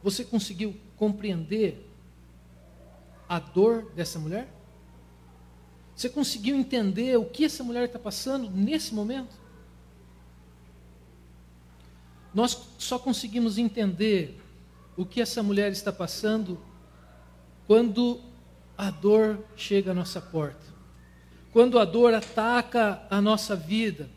[0.02, 1.89] Você conseguiu compreender
[3.30, 4.52] a dor dessa mulher?
[5.96, 9.38] Você conseguiu entender o que essa mulher está passando nesse momento?
[12.34, 14.42] Nós só conseguimos entender
[14.98, 16.60] o que essa mulher está passando
[17.68, 18.20] quando
[18.76, 20.70] a dor chega à nossa porta
[21.52, 24.10] quando a dor ataca a nossa vida.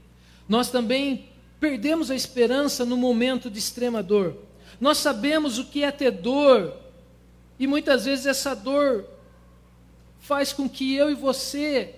[0.48, 4.36] Nós também perdemos a esperança no momento de extrema dor.
[4.80, 6.76] Nós sabemos o que é ter dor,
[7.58, 9.04] e muitas vezes essa dor
[10.20, 11.96] faz com que eu e você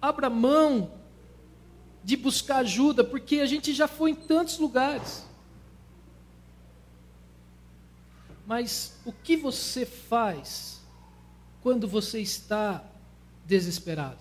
[0.00, 0.92] abra mão
[2.02, 5.26] de buscar ajuda, porque a gente já foi em tantos lugares.
[8.46, 10.80] Mas o que você faz
[11.62, 12.82] quando você está
[13.44, 14.16] desesperado?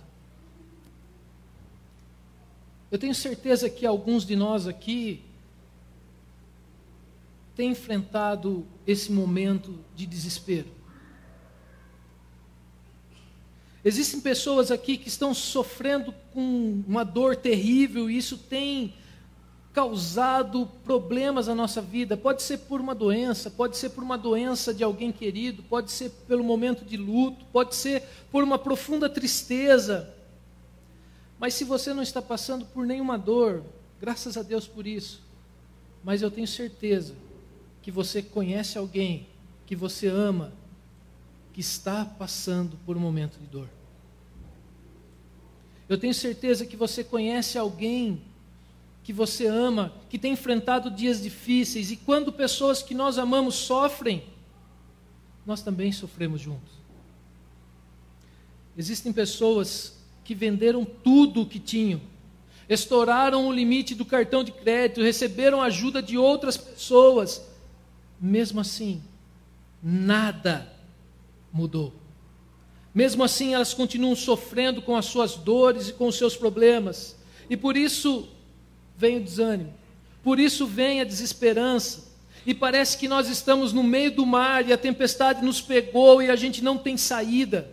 [2.92, 5.24] Eu tenho certeza que alguns de nós aqui
[7.58, 10.68] têm enfrentado esse momento de desespero.
[13.84, 18.94] Existem pessoas aqui que estão sofrendo com uma dor terrível e isso tem
[19.74, 22.16] causado problemas na nossa vida.
[22.16, 26.12] Pode ser por uma doença, pode ser por uma doença de alguém querido, pode ser
[26.28, 30.14] pelo momento de luto, pode ser por uma profunda tristeza.
[31.40, 33.64] Mas se você não está passando por nenhuma dor,
[34.00, 35.26] graças a Deus por isso.
[36.04, 37.27] mas eu tenho certeza
[37.88, 39.26] que você conhece alguém
[39.66, 40.52] que você ama,
[41.54, 43.70] que está passando por um momento de dor.
[45.88, 48.22] Eu tenho certeza que você conhece alguém
[49.06, 54.22] que você ama, que tem enfrentado dias difíceis, e quando pessoas que nós amamos sofrem,
[55.46, 56.74] nós também sofremos juntos.
[58.78, 62.02] Existem pessoas que venderam tudo o que tinham,
[62.68, 67.47] estouraram o limite do cartão de crédito, receberam ajuda de outras pessoas,
[68.20, 69.02] mesmo assim,
[69.82, 70.72] nada
[71.52, 71.94] mudou.
[72.94, 77.16] Mesmo assim, elas continuam sofrendo com as suas dores e com os seus problemas.
[77.50, 78.28] E por isso
[78.98, 79.74] vem o desânimo.
[80.24, 82.08] Por isso vem a desesperança.
[82.46, 86.30] E parece que nós estamos no meio do mar e a tempestade nos pegou e
[86.30, 87.70] a gente não tem saída.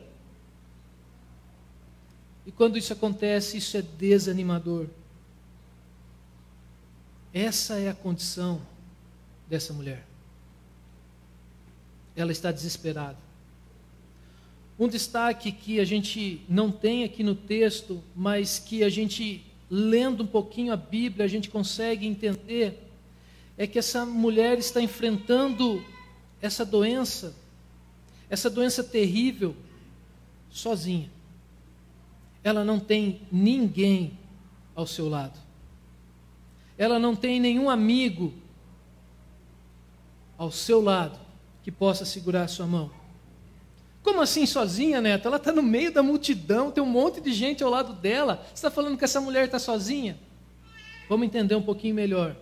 [2.46, 4.87] E quando isso acontece, isso é desanimador.
[7.33, 8.61] Essa é a condição
[9.48, 10.04] dessa mulher.
[12.16, 13.18] Ela está desesperada.
[14.79, 20.24] Um destaque que a gente não tem aqui no texto, mas que a gente, lendo
[20.24, 22.83] um pouquinho a Bíblia, a gente consegue entender,
[23.57, 25.85] é que essa mulher está enfrentando
[26.42, 27.37] essa doença,
[28.29, 29.55] essa doença terrível,
[30.50, 31.11] sozinha.
[32.42, 34.18] Ela não tem ninguém
[34.74, 35.38] ao seu lado.
[36.77, 38.35] Ela não tem nenhum amigo
[40.37, 41.23] ao seu lado
[41.64, 42.90] que possa segurar a sua mão.
[44.03, 45.27] Como assim sozinha, Neto?
[45.27, 48.44] Ela está no meio da multidão, tem um monte de gente ao lado dela.
[48.48, 50.18] Você está falando que essa mulher está sozinha?
[51.09, 52.37] Vamos entender um pouquinho melhor.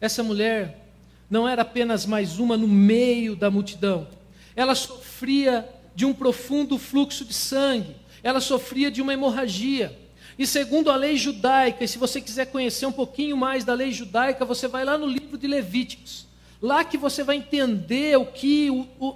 [0.00, 0.88] Essa mulher
[1.28, 4.06] não era apenas mais uma no meio da multidão.
[4.54, 7.96] Ela sofria de um profundo fluxo de sangue.
[8.22, 9.98] Ela sofria de uma hemorragia.
[10.38, 13.90] E segundo a lei judaica, e se você quiser conhecer um pouquinho mais da lei
[13.90, 16.26] judaica, você vai lá no livro de Levíticos.
[16.64, 18.70] Lá que você vai entender o que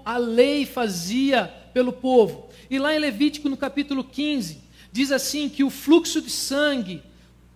[0.05, 2.51] a lei fazia pelo povo.
[2.69, 4.59] E lá em Levítico, no capítulo 15,
[4.93, 7.03] diz assim: que o fluxo de sangue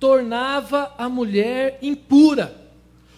[0.01, 2.57] tornava a mulher impura.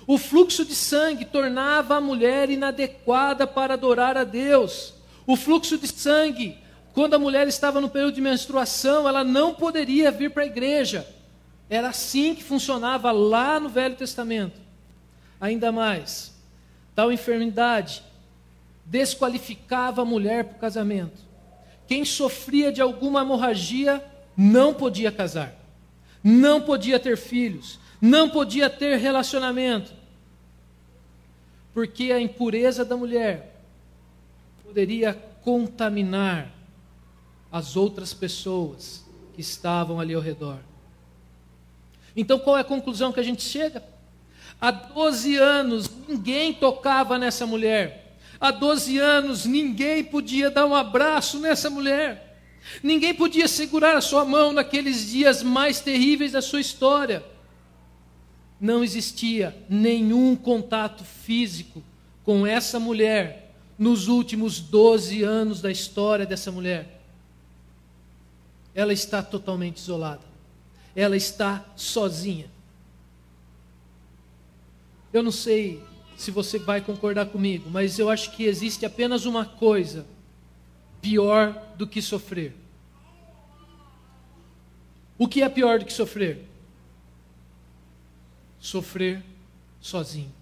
[0.04, 4.94] O fluxo de sangue tornava a mulher inadequada para adorar a Deus.
[5.28, 6.58] O fluxo de sangue,
[6.92, 11.06] quando a mulher estava no período de menstruação, ela não poderia vir para a igreja.
[11.70, 14.60] Era assim que funcionava lá no Velho Testamento.
[15.40, 16.33] Ainda mais,
[16.94, 18.02] tal enfermidade
[18.85, 21.22] desqualificava a mulher para o casamento.
[21.87, 24.04] Quem sofria de alguma hemorragia
[24.37, 25.54] não podia casar,
[26.22, 29.92] não podia ter filhos, não podia ter relacionamento,
[31.72, 33.61] porque a impureza da mulher
[34.64, 36.50] poderia contaminar
[37.50, 39.04] as outras pessoas
[39.35, 40.59] que estavam ali ao redor.
[42.16, 43.83] Então, qual é a conclusão que a gente chega?
[44.64, 48.16] Há 12 anos ninguém tocava nessa mulher.
[48.40, 52.40] Há 12 anos ninguém podia dar um abraço nessa mulher.
[52.83, 57.22] Ninguém podia segurar a sua mão naqueles dias mais terríveis da sua história.
[58.59, 61.83] Não existia nenhum contato físico
[62.24, 67.03] com essa mulher nos últimos 12 anos da história dessa mulher.
[68.74, 70.24] Ela está totalmente isolada.
[70.96, 72.53] Ela está sozinha.
[75.14, 75.81] Eu não sei
[76.16, 80.05] se você vai concordar comigo, mas eu acho que existe apenas uma coisa
[81.00, 82.53] pior do que sofrer.
[85.16, 86.44] O que é pior do que sofrer?
[88.59, 89.22] Sofrer
[89.81, 90.33] sozinho.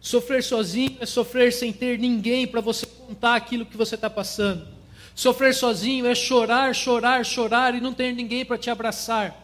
[0.00, 4.79] Sofrer sozinho é sofrer sem ter ninguém para você contar aquilo que você está passando.
[5.14, 9.34] Sofrer sozinho é chorar, chorar, chorar e não ter ninguém para te abraçar.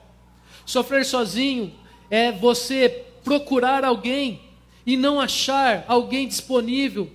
[0.65, 1.73] Sofrer sozinho
[2.11, 4.41] é você procurar alguém
[4.85, 7.11] e não achar alguém disponível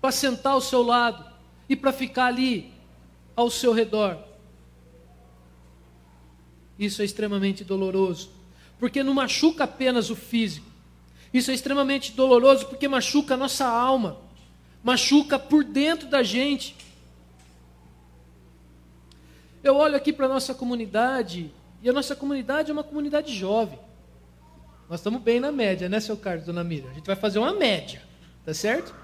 [0.00, 1.24] para sentar ao seu lado
[1.68, 2.70] e para ficar ali
[3.34, 4.18] ao seu redor.
[6.78, 8.30] Isso é extremamente doloroso,
[8.78, 10.66] porque não machuca apenas o físico.
[11.32, 14.18] Isso é extremamente doloroso porque machuca a nossa alma,
[14.82, 16.76] machuca por dentro da gente.
[19.64, 21.50] Eu olho aqui para a nossa comunidade
[21.82, 23.78] e a nossa comunidade é uma comunidade jovem.
[24.90, 26.90] Nós estamos bem na média, né, seu Carlos, dona Miriam?
[26.90, 28.02] A gente vai fazer uma média,
[28.44, 28.94] tá certo?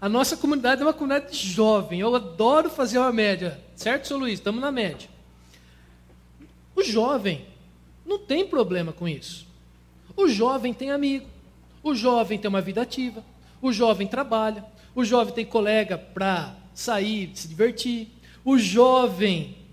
[0.00, 1.98] A nossa comunidade é uma comunidade jovem.
[1.98, 4.34] Eu adoro fazer uma média, certo, seu Luiz?
[4.34, 5.08] Estamos na média.
[6.76, 7.44] O jovem
[8.04, 9.44] não tem problema com isso.
[10.16, 11.26] O jovem tem amigo.
[11.82, 13.24] O jovem tem uma vida ativa.
[13.60, 14.64] O jovem trabalha.
[14.94, 18.08] O jovem tem colega para sair, se divertir.
[18.44, 19.65] O jovem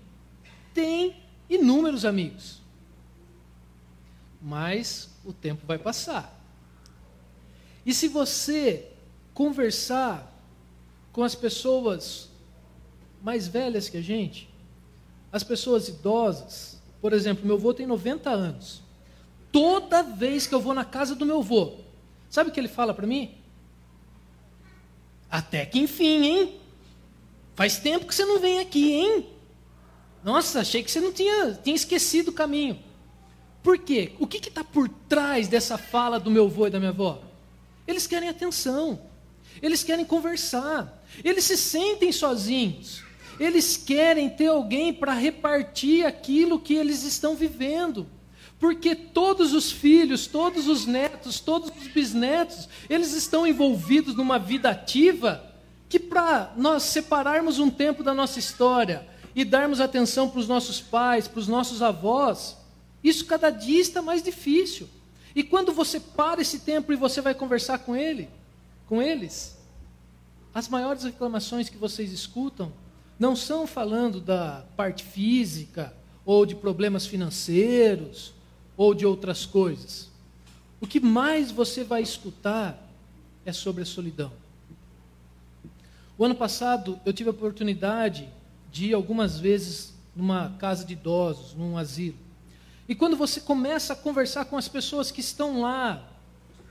[0.74, 1.16] tem
[1.48, 2.62] inúmeros amigos.
[4.46, 6.38] mas o tempo vai passar.
[7.86, 8.90] E se você
[9.32, 10.30] conversar
[11.12, 12.28] com as pessoas
[13.22, 14.50] mais velhas que a gente,
[15.32, 18.82] as pessoas idosas, por exemplo, meu avô tem 90 anos.
[19.50, 21.76] Toda vez que eu vou na casa do meu avô,
[22.28, 23.34] sabe o que ele fala para mim?
[25.30, 26.60] Até que enfim, hein?
[27.54, 29.33] Faz tempo que você não vem aqui, hein?
[30.24, 32.78] Nossa, achei que você não tinha, tinha esquecido o caminho.
[33.62, 34.12] Por quê?
[34.18, 37.22] O que está por trás dessa fala do meu avô e da minha avó?
[37.86, 38.98] Eles querem atenção,
[39.60, 43.02] eles querem conversar, eles se sentem sozinhos,
[43.38, 48.06] eles querem ter alguém para repartir aquilo que eles estão vivendo.
[48.58, 54.70] Porque todos os filhos, todos os netos, todos os bisnetos, eles estão envolvidos numa vida
[54.70, 55.52] ativa
[55.86, 60.80] que para nós separarmos um tempo da nossa história e darmos atenção para os nossos
[60.80, 62.56] pais, para os nossos avós,
[63.02, 64.88] isso cada dia está mais difícil.
[65.34, 68.28] E quando você para esse tempo e você vai conversar com ele,
[68.86, 69.58] com eles,
[70.54, 72.72] as maiores reclamações que vocês escutam
[73.18, 75.92] não são falando da parte física
[76.24, 78.32] ou de problemas financeiros
[78.76, 80.08] ou de outras coisas.
[80.80, 82.80] O que mais você vai escutar
[83.44, 84.32] é sobre a solidão.
[86.16, 88.28] O ano passado eu tive a oportunidade
[88.74, 92.18] de algumas vezes numa casa de idosos, num asilo.
[92.88, 96.10] E quando você começa a conversar com as pessoas que estão lá,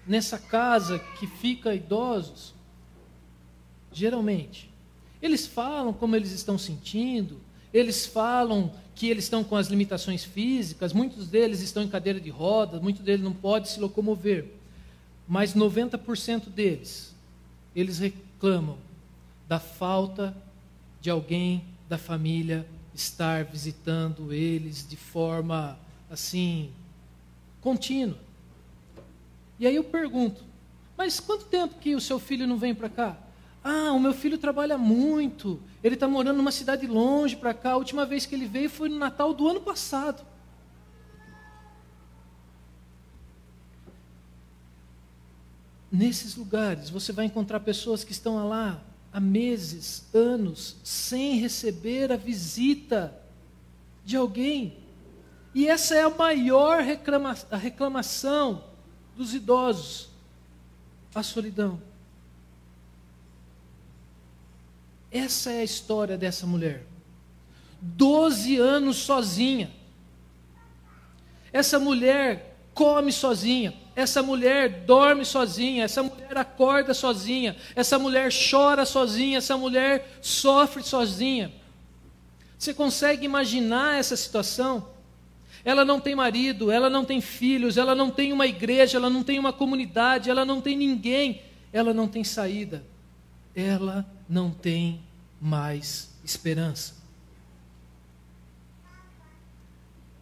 [0.06, 2.54] nessa casa que fica idosos,
[3.90, 4.70] geralmente,
[5.22, 7.40] eles falam como eles estão sentindo,
[7.74, 12.30] eles falam que eles estão com as limitações físicas, muitos deles estão em cadeira de
[12.30, 14.48] rodas, muitos deles não podem se locomover.
[15.26, 17.16] Mas 90% deles,
[17.74, 18.78] eles reclamam
[19.48, 20.36] da falta
[21.00, 25.78] de alguém da família estar visitando eles de forma
[26.10, 26.72] assim,
[27.62, 28.18] contínua.
[29.60, 30.44] E aí eu pergunto:
[30.98, 33.18] mas quanto tempo que o seu filho não vem para cá?
[33.64, 35.60] Ah, o meu filho trabalha muito.
[35.84, 37.72] Ele está morando numa cidade longe para cá.
[37.72, 40.24] A última vez que ele veio foi no Natal do ano passado.
[45.90, 48.82] Nesses lugares você vai encontrar pessoas que estão lá
[49.14, 53.16] há meses, anos, sem receber a visita
[54.04, 54.76] de alguém.
[55.54, 58.64] E essa é a maior reclama a reclamação
[59.16, 60.10] dos idosos:
[61.14, 61.80] a solidão.
[65.12, 66.88] Essa é a história dessa mulher.
[67.80, 69.72] Doze anos sozinha.
[71.52, 73.83] Essa mulher come sozinha.
[73.96, 75.86] Essa mulher dorme sozinha.
[75.86, 77.56] Essa mulher acorda sozinha.
[77.76, 79.38] Essa mulher chora sozinha.
[79.38, 81.52] Essa mulher sofre sozinha.
[82.58, 84.88] Você consegue imaginar essa situação?
[85.66, 89.24] Ela não tem marido, ela não tem filhos, ela não tem uma igreja, ela não
[89.24, 91.42] tem uma comunidade, ela não tem ninguém,
[91.72, 92.84] ela não tem saída.
[93.56, 95.02] Ela não tem
[95.40, 96.96] mais esperança.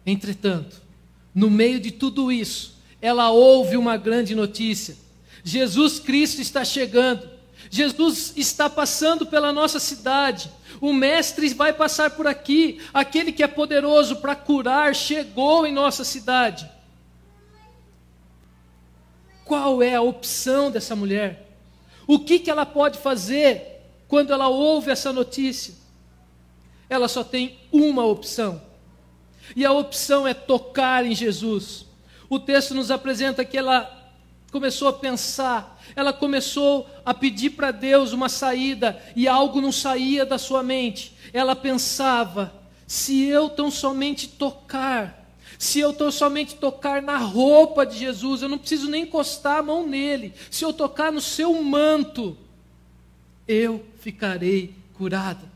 [0.04, 0.82] Entretanto,
[1.34, 4.96] no meio de tudo isso, ela ouve uma grande notícia:
[5.42, 7.28] Jesus Cristo está chegando.
[7.68, 10.50] Jesus está passando pela nossa cidade.
[10.80, 12.80] O Mestre vai passar por aqui.
[12.92, 16.68] Aquele que é poderoso para curar chegou em nossa cidade.
[19.44, 21.56] Qual é a opção dessa mulher?
[22.06, 25.74] O que, que ela pode fazer quando ela ouve essa notícia?
[26.90, 28.60] Ela só tem uma opção.
[29.56, 31.86] E a opção é tocar em Jesus.
[32.32, 34.10] O texto nos apresenta que ela
[34.50, 40.24] começou a pensar, ela começou a pedir para Deus uma saída e algo não saía
[40.24, 41.12] da sua mente.
[41.30, 42.50] Ela pensava:
[42.86, 48.48] se eu tão somente tocar, se eu tão somente tocar na roupa de Jesus, eu
[48.48, 52.34] não preciso nem encostar a mão nele, se eu tocar no seu manto,
[53.46, 55.52] eu ficarei curada.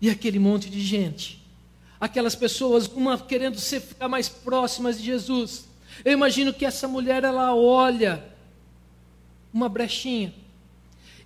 [0.00, 1.41] E aquele monte de gente,
[2.02, 5.66] aquelas pessoas, uma querendo ser, ficar mais próximas de Jesus,
[6.04, 8.24] eu imagino que essa mulher ela olha
[9.54, 10.34] uma brechinha.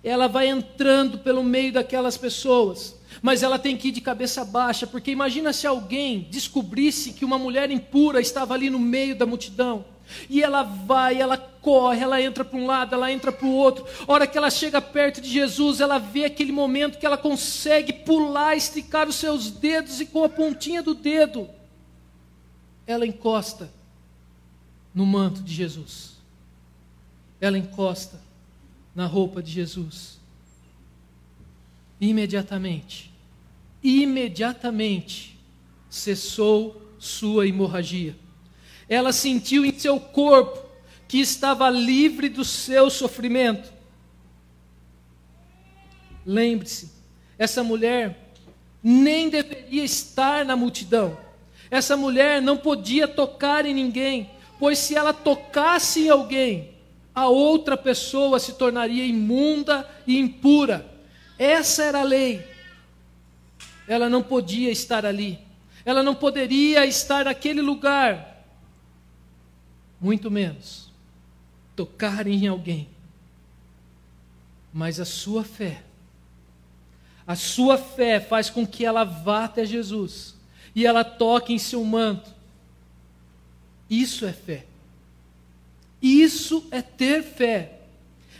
[0.03, 4.85] Ela vai entrando pelo meio daquelas pessoas, mas ela tem que ir de cabeça baixa,
[4.85, 9.83] porque imagina se alguém descobrisse que uma mulher impura estava ali no meio da multidão.
[10.29, 13.85] E ela vai, ela corre, ela entra para um lado, ela entra para o outro.
[14.07, 17.91] A hora que ela chega perto de Jesus, ela vê aquele momento que ela consegue
[17.91, 21.49] pular, esticar os seus dedos e com a pontinha do dedo,
[22.85, 23.69] ela encosta
[24.93, 26.17] no manto de Jesus.
[27.39, 28.19] Ela encosta
[28.95, 30.19] na roupa de Jesus.
[31.99, 33.13] Imediatamente,
[33.83, 35.37] imediatamente
[35.89, 38.15] cessou sua hemorragia.
[38.89, 40.65] Ela sentiu em seu corpo
[41.07, 43.71] que estava livre do seu sofrimento.
[46.25, 46.91] Lembre-se,
[47.37, 48.17] essa mulher
[48.83, 51.17] nem deveria estar na multidão.
[51.69, 54.29] Essa mulher não podia tocar em ninguém,
[54.59, 56.71] pois se ela tocasse em alguém,
[57.13, 60.85] a outra pessoa se tornaria imunda e impura.
[61.39, 62.45] Essa era a lei.
[63.87, 65.39] Ela não podia estar ali.
[65.83, 68.36] Ela não poderia estar naquele lugar.
[69.99, 70.91] Muito menos
[71.75, 72.89] tocar em alguém.
[74.73, 75.83] Mas a sua fé,
[77.25, 80.35] a sua fé faz com que ela vá até Jesus
[80.75, 82.29] e ela toque em seu manto.
[83.89, 84.65] Isso é fé.
[86.01, 87.79] Isso é ter fé.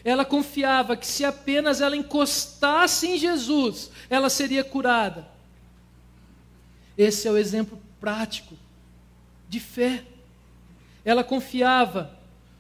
[0.04, 5.28] Ela confiava que se apenas ela encostasse em Jesus, ela seria curada.
[6.98, 8.56] Esse é o exemplo prático
[9.50, 10.04] de fé.
[11.08, 12.12] Ela confiava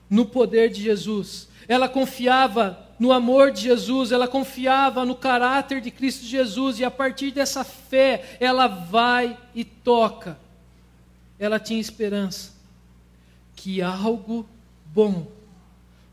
[0.09, 5.91] no poder de Jesus, ela confiava no amor de Jesus, ela confiava no caráter de
[5.91, 10.39] Cristo Jesus, e a partir dessa fé, ela vai e toca.
[11.37, 12.53] Ela tinha esperança
[13.53, 14.47] que algo
[14.93, 15.27] bom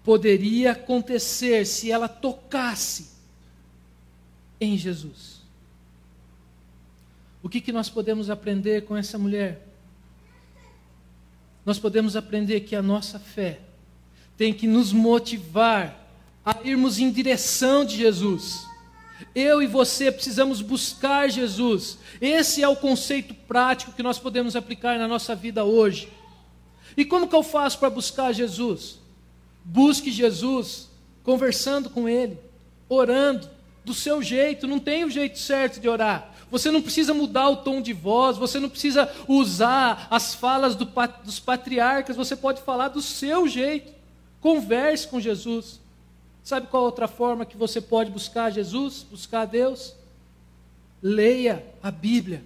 [0.02, 3.12] poderia acontecer se ela tocasse
[4.60, 5.40] em Jesus.
[7.44, 9.73] O que, que nós podemos aprender com essa mulher?
[11.64, 13.60] Nós podemos aprender que a nossa fé
[14.36, 16.00] tem que nos motivar
[16.44, 18.66] a irmos em direção de Jesus.
[19.34, 21.98] Eu e você precisamos buscar Jesus.
[22.20, 26.08] Esse é o conceito prático que nós podemos aplicar na nossa vida hoje.
[26.96, 28.98] E como que eu faço para buscar Jesus?
[29.64, 30.90] Busque Jesus
[31.22, 32.38] conversando com Ele,
[32.88, 33.48] orando,
[33.84, 36.33] do seu jeito, não tem o jeito certo de orar.
[36.54, 40.88] Você não precisa mudar o tom de voz, você não precisa usar as falas do,
[41.24, 43.92] dos patriarcas, você pode falar do seu jeito.
[44.40, 45.80] Converse com Jesus.
[46.44, 49.96] Sabe qual outra forma que você pode buscar Jesus, buscar Deus?
[51.02, 52.44] Leia a Bíblia.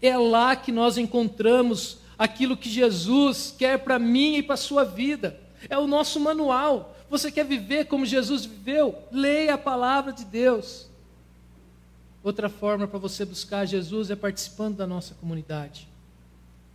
[0.00, 4.84] É lá que nós encontramos aquilo que Jesus quer para mim e para a sua
[4.84, 5.36] vida.
[5.68, 6.96] É o nosso manual.
[7.10, 8.94] Você quer viver como Jesus viveu?
[9.10, 10.87] Leia a palavra de Deus.
[12.28, 15.88] Outra forma para você buscar Jesus é participando da nossa comunidade.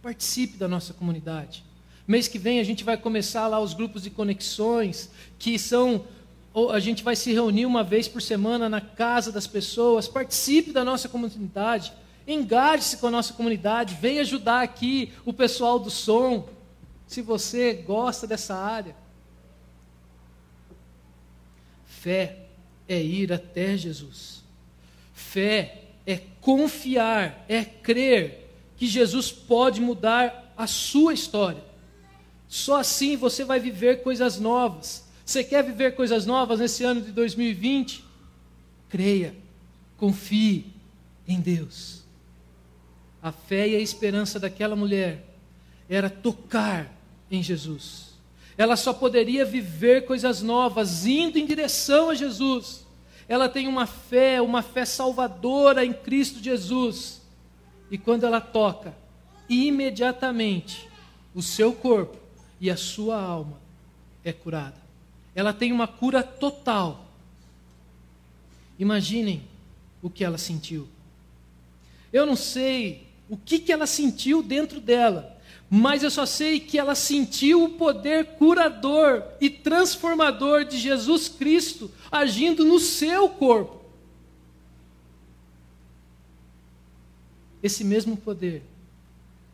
[0.02, 1.64] Participe da nossa comunidade.
[2.08, 6.06] Mês que vem a gente vai começar lá os grupos de conexões, que são
[6.72, 10.08] a gente vai se reunir uma vez por semana na casa das pessoas.
[10.08, 11.94] Participe da nossa comunidade.
[12.28, 13.96] Engaje-se com a nossa comunidade.
[14.02, 16.50] Venha ajudar aqui o pessoal do som.
[17.06, 18.96] Se você gosta dessa área.
[21.86, 22.48] Fé
[22.88, 24.43] é ir até Jesus.
[25.32, 31.64] Fé é confiar, é crer que Jesus pode mudar a sua história.
[32.48, 35.06] Só assim você vai viver coisas novas.
[35.26, 38.04] Você quer viver coisas novas nesse ano de 2020?
[38.90, 39.34] Creia,
[39.98, 40.68] confie
[41.28, 42.04] em Deus.
[43.22, 45.26] A fé e a esperança daquela mulher
[45.90, 46.94] era tocar
[47.32, 48.14] em Jesus.
[48.58, 52.83] Ela só poderia viver coisas novas indo em direção a Jesus.
[53.34, 57.20] Ela tem uma fé, uma fé salvadora em Cristo Jesus.
[57.90, 58.96] E quando ela toca,
[59.50, 60.88] imediatamente
[61.34, 62.16] o seu corpo
[62.62, 63.60] e a sua alma
[64.24, 64.78] é curada.
[65.34, 67.08] Ela tem uma cura total.
[68.78, 69.42] Imaginem
[70.00, 70.88] o que ela sentiu.
[72.14, 75.33] Eu não sei o que, que ela sentiu dentro dela,
[75.76, 81.90] mas eu só sei que ela sentiu o poder curador e transformador de Jesus Cristo
[82.12, 83.84] agindo no seu corpo.
[87.64, 88.62] Esse mesmo poder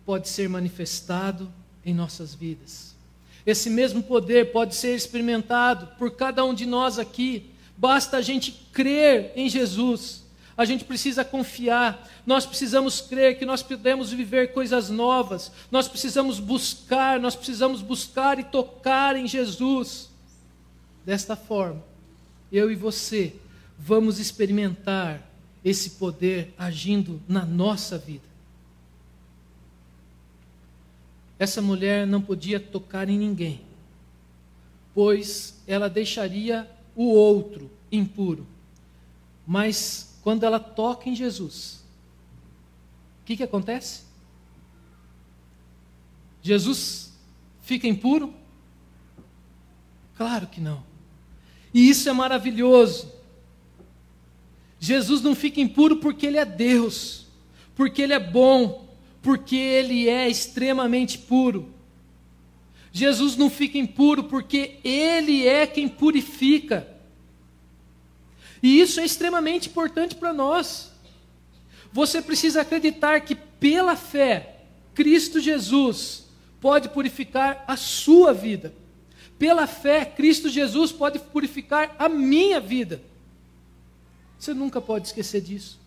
[0.06, 1.50] pode ser manifestado
[1.86, 2.94] em nossas vidas.
[3.46, 7.50] Esse mesmo poder pode ser experimentado por cada um de nós aqui.
[7.78, 10.26] Basta a gente crer em Jesus.
[10.60, 12.06] A gente precisa confiar.
[12.26, 15.52] Nós precisamos crer que nós podemos viver coisas novas.
[15.72, 20.10] Nós precisamos buscar, nós precisamos buscar e tocar em Jesus.
[21.06, 21.82] Desta forma,
[22.52, 23.34] eu e você
[23.78, 25.22] vamos experimentar
[25.64, 28.30] esse poder agindo na nossa vida.
[31.40, 33.62] essa mulher não podia tocar em ninguém,
[34.94, 38.46] pois ela deixaria o outro impuro.
[39.48, 41.84] Mas quando ela toca em Jesus,
[43.22, 44.04] o que, que acontece?
[46.42, 47.14] Jesus
[47.62, 48.34] fica impuro?
[50.16, 50.84] Claro que não.
[51.74, 53.12] E isso é maravilhoso.
[54.80, 57.28] Jesus não fica impuro porque Ele é Deus,
[57.76, 58.90] porque Ele é bom,
[59.22, 61.70] porque ele é extremamente puro.
[62.92, 66.88] Jesus não fica impuro porque ele é quem purifica.
[68.62, 70.92] E isso é extremamente importante para nós.
[71.92, 74.58] Você precisa acreditar que pela fé,
[74.94, 76.26] Cristo Jesus
[76.60, 78.74] pode purificar a sua vida.
[79.38, 83.02] Pela fé, Cristo Jesus pode purificar a minha vida.
[84.38, 85.80] Você nunca pode esquecer disso.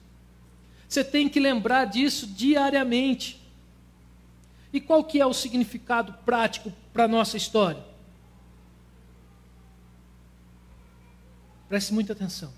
[0.89, 3.41] Você tem que lembrar disso diariamente.
[4.73, 7.83] E qual que é o significado prático para a nossa história?
[11.69, 12.53] Preste muita atenção.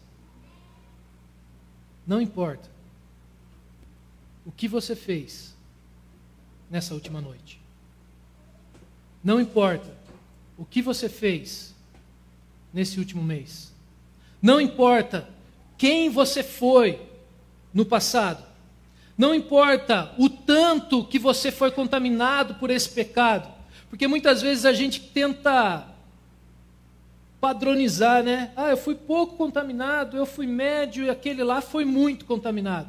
[2.07, 2.69] Não importa
[4.45, 5.55] o que você fez
[6.71, 7.61] nessa última noite.
[9.23, 9.91] Não importa
[10.59, 11.75] o que você fez
[12.73, 13.73] nesse último mês.
[14.43, 15.29] Não importa
[15.79, 17.01] quem você foi
[17.73, 18.45] no passado.
[19.17, 23.53] Não importa o tanto que você foi contaminado por esse pecado.
[23.89, 25.94] Porque muitas vezes a gente tenta
[27.45, 28.53] padronizar, né?
[28.57, 32.89] Ah, eu fui pouco contaminado, eu fui médio e aquele lá foi muito contaminado.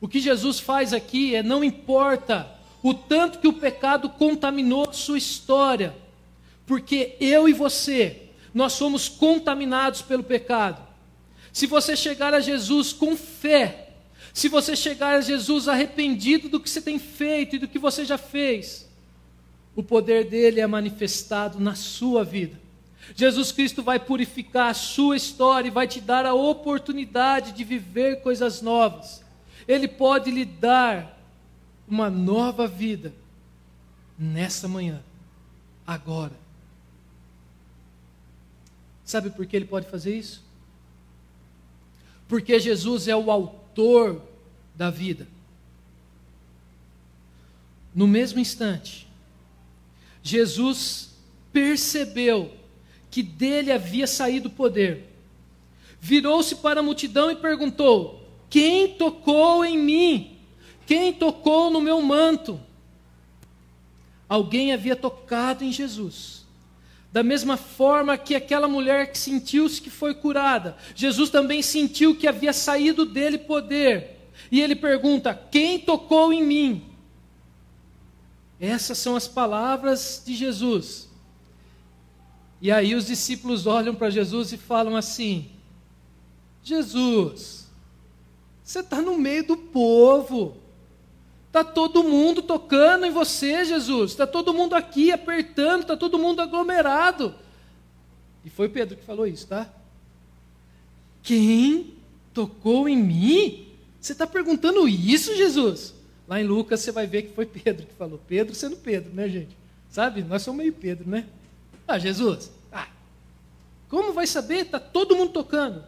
[0.00, 2.50] O que Jesus faz aqui é não importa
[2.82, 5.94] o tanto que o pecado contaminou sua história,
[6.66, 10.82] porque eu e você, nós somos contaminados pelo pecado.
[11.52, 13.90] Se você chegar a Jesus com fé,
[14.32, 18.04] se você chegar a Jesus arrependido do que você tem feito e do que você
[18.04, 18.90] já fez,
[19.76, 22.63] o poder dele é manifestado na sua vida.
[23.14, 28.22] Jesus Cristo vai purificar a sua história e vai te dar a oportunidade de viver
[28.22, 29.22] coisas novas.
[29.66, 31.20] Ele pode lhe dar
[31.86, 33.12] uma nova vida
[34.18, 35.02] nessa manhã,
[35.86, 36.32] agora.
[39.04, 40.42] Sabe por que ele pode fazer isso?
[42.26, 44.22] Porque Jesus é o autor
[44.74, 45.28] da vida.
[47.94, 49.06] No mesmo instante,
[50.22, 51.10] Jesus
[51.52, 52.52] percebeu
[53.14, 55.04] que dele havia saído o poder.
[56.00, 60.36] Virou-se para a multidão e perguntou: quem tocou em mim?
[60.84, 62.60] Quem tocou no meu manto?
[64.28, 66.44] Alguém havia tocado em Jesus.
[67.12, 72.26] Da mesma forma que aquela mulher que sentiu-se que foi curada, Jesus também sentiu que
[72.26, 74.28] havia saído dele poder.
[74.50, 76.84] E ele pergunta: Quem tocou em mim?
[78.58, 81.13] Essas são as palavras de Jesus.
[82.64, 85.50] E aí os discípulos olham para Jesus e falam assim:
[86.62, 87.68] Jesus,
[88.62, 90.56] você está no meio do povo.
[91.46, 94.12] Está todo mundo tocando em você, Jesus.
[94.12, 97.34] Está todo mundo aqui apertando, está todo mundo aglomerado.
[98.42, 99.70] E foi Pedro que falou isso, tá?
[101.22, 101.92] Quem
[102.32, 103.68] tocou em mim?
[104.00, 105.92] Você está perguntando isso, Jesus?
[106.26, 108.18] Lá em Lucas você vai ver que foi Pedro que falou.
[108.26, 109.54] Pedro sendo Pedro, né, gente?
[109.90, 110.22] Sabe?
[110.22, 111.26] Nós somos meio Pedro, né?
[111.86, 112.88] Ah, Jesus, ah,
[113.88, 114.62] como vai saber?
[114.62, 115.84] Está todo mundo tocando.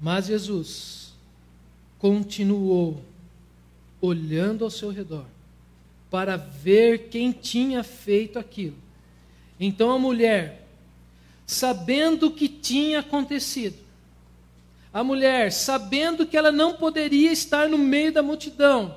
[0.00, 1.12] Mas Jesus
[1.98, 3.02] continuou
[4.00, 5.24] olhando ao seu redor
[6.10, 8.76] para ver quem tinha feito aquilo.
[9.58, 10.68] Então a mulher,
[11.46, 13.78] sabendo o que tinha acontecido,
[14.92, 18.96] a mulher, sabendo que ela não poderia estar no meio da multidão,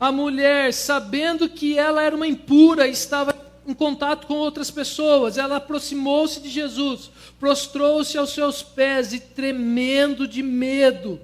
[0.00, 3.34] a mulher, sabendo que ela era uma impura, estava
[3.66, 10.26] em contato com outras pessoas, ela aproximou-se de Jesus, prostrou-se aos seus pés e, tremendo
[10.26, 11.20] de medo,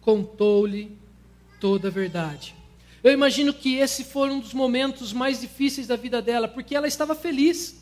[0.00, 0.96] contou-lhe
[1.58, 2.54] toda a verdade.
[3.02, 6.86] Eu imagino que esse foi um dos momentos mais difíceis da vida dela, porque ela
[6.86, 7.76] estava feliz.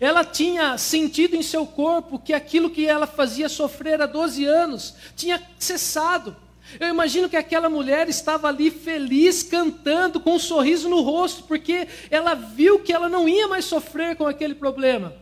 [0.00, 4.94] Ela tinha sentido em seu corpo que aquilo que ela fazia sofrer há 12 anos
[5.14, 6.34] tinha cessado.
[6.80, 11.86] Eu imagino que aquela mulher estava ali feliz, cantando, com um sorriso no rosto, porque
[12.10, 15.14] ela viu que ela não ia mais sofrer com aquele problema.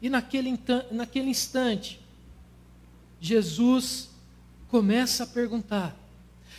[0.00, 0.58] E naquele,
[0.90, 2.00] naquele instante,
[3.20, 4.10] Jesus
[4.68, 5.96] começa a perguntar.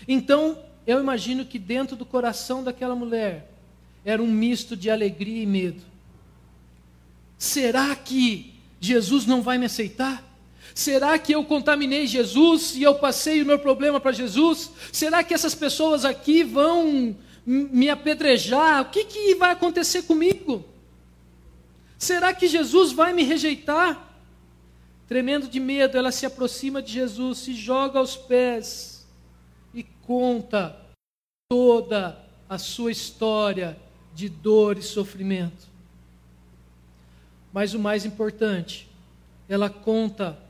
[0.08, 3.52] Então, eu imagino que dentro do coração daquela mulher
[4.06, 5.82] era um misto de alegria e medo.
[7.38, 10.24] Será que Jesus não vai me aceitar?
[10.78, 14.70] Será que eu contaminei Jesus e eu passei o meu problema para Jesus?
[14.94, 18.84] Será que essas pessoas aqui vão me apedrejar?
[18.84, 20.64] O que, que vai acontecer comigo?
[21.98, 24.08] Será que Jesus vai me rejeitar?
[25.08, 29.04] Tremendo de medo, ela se aproxima de Jesus, se joga aos pés
[29.74, 30.80] e conta
[31.50, 33.76] toda a sua história
[34.14, 35.68] de dor e sofrimento.
[37.52, 38.88] Mas o mais importante,
[39.50, 40.46] ela conta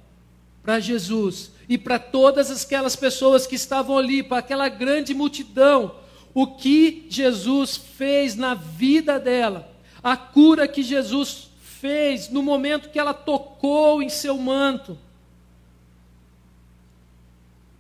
[0.67, 5.95] para Jesus e para todas aquelas pessoas que estavam ali, para aquela grande multidão,
[6.33, 12.99] o que Jesus fez na vida dela, a cura que Jesus fez no momento que
[12.99, 14.97] ela tocou em seu manto.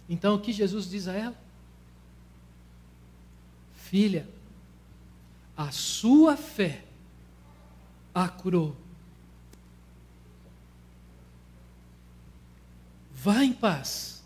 [0.07, 1.35] Então o que Jesus diz a ela?
[3.75, 4.25] Filha,
[5.57, 6.85] a sua fé
[8.15, 8.77] a curou.
[13.19, 14.21] Vá em paz.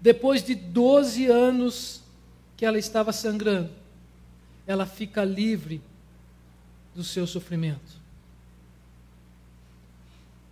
[0.00, 2.02] Depois de 12 anos
[2.56, 3.70] que ela estava sangrando,
[4.66, 5.80] ela fica livre
[6.92, 7.96] do seu sofrimento.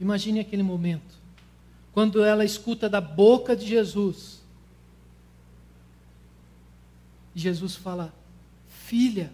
[0.00, 1.16] Imagine aquele momento,
[1.92, 4.40] quando ela escuta da boca de Jesus.
[7.34, 8.14] Jesus fala:
[8.68, 9.32] Filha,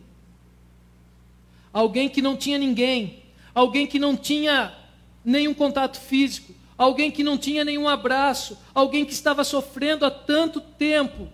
[1.73, 3.23] alguém que não tinha ninguém,
[3.55, 4.75] alguém que não tinha
[5.23, 10.61] nenhum contato físico, alguém que não tinha nenhum abraço, alguém que estava sofrendo há tanto
[10.61, 11.29] tempo.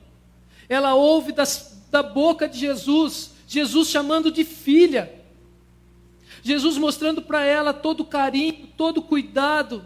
[0.68, 5.14] Ela ouve das, da boca de Jesus, Jesus chamando de filha.
[6.42, 9.84] Jesus mostrando para ela todo o carinho, todo o cuidado.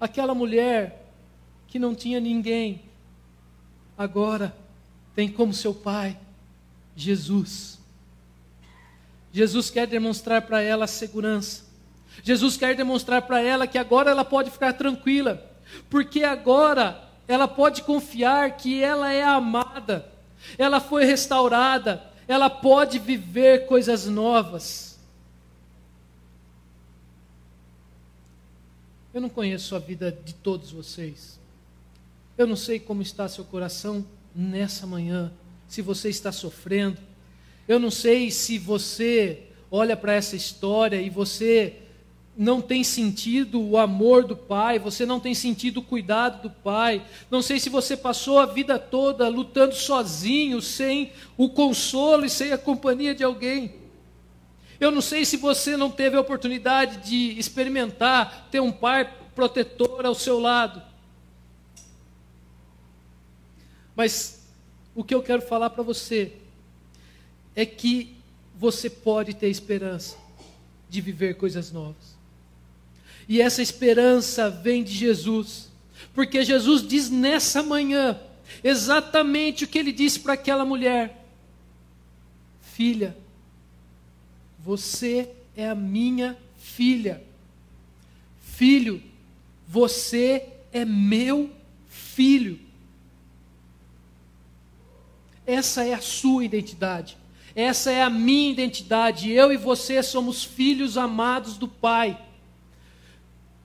[0.00, 1.06] Aquela mulher
[1.68, 2.82] que não tinha ninguém,
[3.96, 4.56] agora
[5.14, 6.18] tem como seu pai
[6.96, 7.78] Jesus.
[9.32, 11.65] Jesus quer demonstrar para ela a segurança.
[12.22, 15.42] Jesus quer demonstrar para ela que agora ela pode ficar tranquila,
[15.90, 20.06] porque agora ela pode confiar que ela é amada,
[20.56, 24.98] ela foi restaurada, ela pode viver coisas novas.
[29.12, 31.40] Eu não conheço a vida de todos vocês.
[32.36, 34.04] Eu não sei como está seu coração
[34.34, 35.32] nessa manhã,
[35.66, 36.98] se você está sofrendo.
[37.66, 41.80] Eu não sei se você olha para essa história e você
[42.36, 47.02] não tem sentido o amor do pai, você não tem sentido o cuidado do pai.
[47.30, 52.52] Não sei se você passou a vida toda lutando sozinho, sem o consolo e sem
[52.52, 53.74] a companhia de alguém.
[54.78, 60.04] Eu não sei se você não teve a oportunidade de experimentar ter um pai protetor
[60.04, 60.82] ao seu lado.
[63.94, 64.46] Mas
[64.94, 66.34] o que eu quero falar para você
[67.54, 68.14] é que
[68.54, 70.18] você pode ter esperança
[70.88, 72.15] de viver coisas novas.
[73.28, 75.70] E essa esperança vem de Jesus,
[76.14, 78.20] porque Jesus diz nessa manhã
[78.62, 81.26] exatamente o que ele disse para aquela mulher:
[82.60, 83.16] Filha,
[84.58, 87.22] você é a minha filha.
[88.40, 89.02] Filho,
[89.66, 91.50] você é meu
[91.88, 92.58] filho.
[95.46, 97.16] Essa é a sua identidade.
[97.54, 99.30] Essa é a minha identidade.
[99.30, 102.20] Eu e você somos filhos amados do Pai.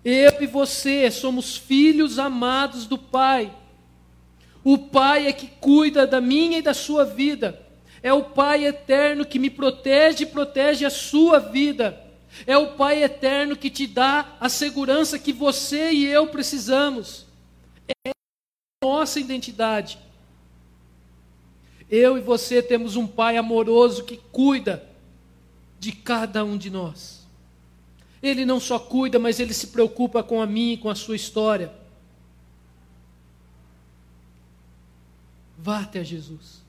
[0.04, 3.54] Eu e você somos filhos amados do Pai.
[4.64, 7.62] O Pai é que cuida da minha e da sua vida.
[8.02, 12.02] É o Pai eterno que me protege e protege a sua vida.
[12.48, 17.26] É o Pai eterno que te dá a segurança que você e eu precisamos.
[18.06, 20.00] É a nossa identidade.
[21.90, 24.88] Eu e você temos um Pai amoroso que cuida
[25.80, 27.21] de cada um de nós.
[28.22, 31.16] Ele não só cuida, mas ele se preocupa com a minha e com a sua
[31.16, 31.74] história.
[35.58, 36.62] Vá até Jesus.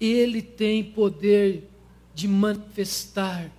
[0.00, 1.68] Ele tem poder
[2.14, 3.50] de manifestar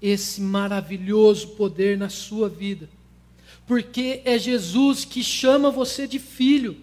[0.00, 2.88] esse maravilhoso poder na sua vida.
[3.66, 6.78] Porque é Jesus que chama você de filho.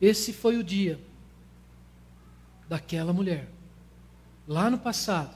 [0.00, 1.00] Esse foi o dia
[2.68, 3.48] daquela mulher.
[4.46, 5.34] Lá no passado,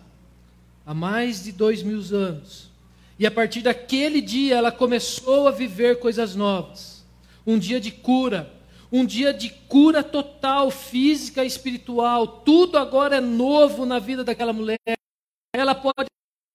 [0.87, 2.71] há mais de dois mil anos.
[3.19, 7.05] E a partir daquele dia ela começou a viver coisas novas.
[7.47, 8.53] Um dia de cura,
[8.91, 12.27] um dia de cura total, física e espiritual.
[12.27, 14.79] Tudo agora é novo na vida daquela mulher.
[15.55, 16.11] Ela pode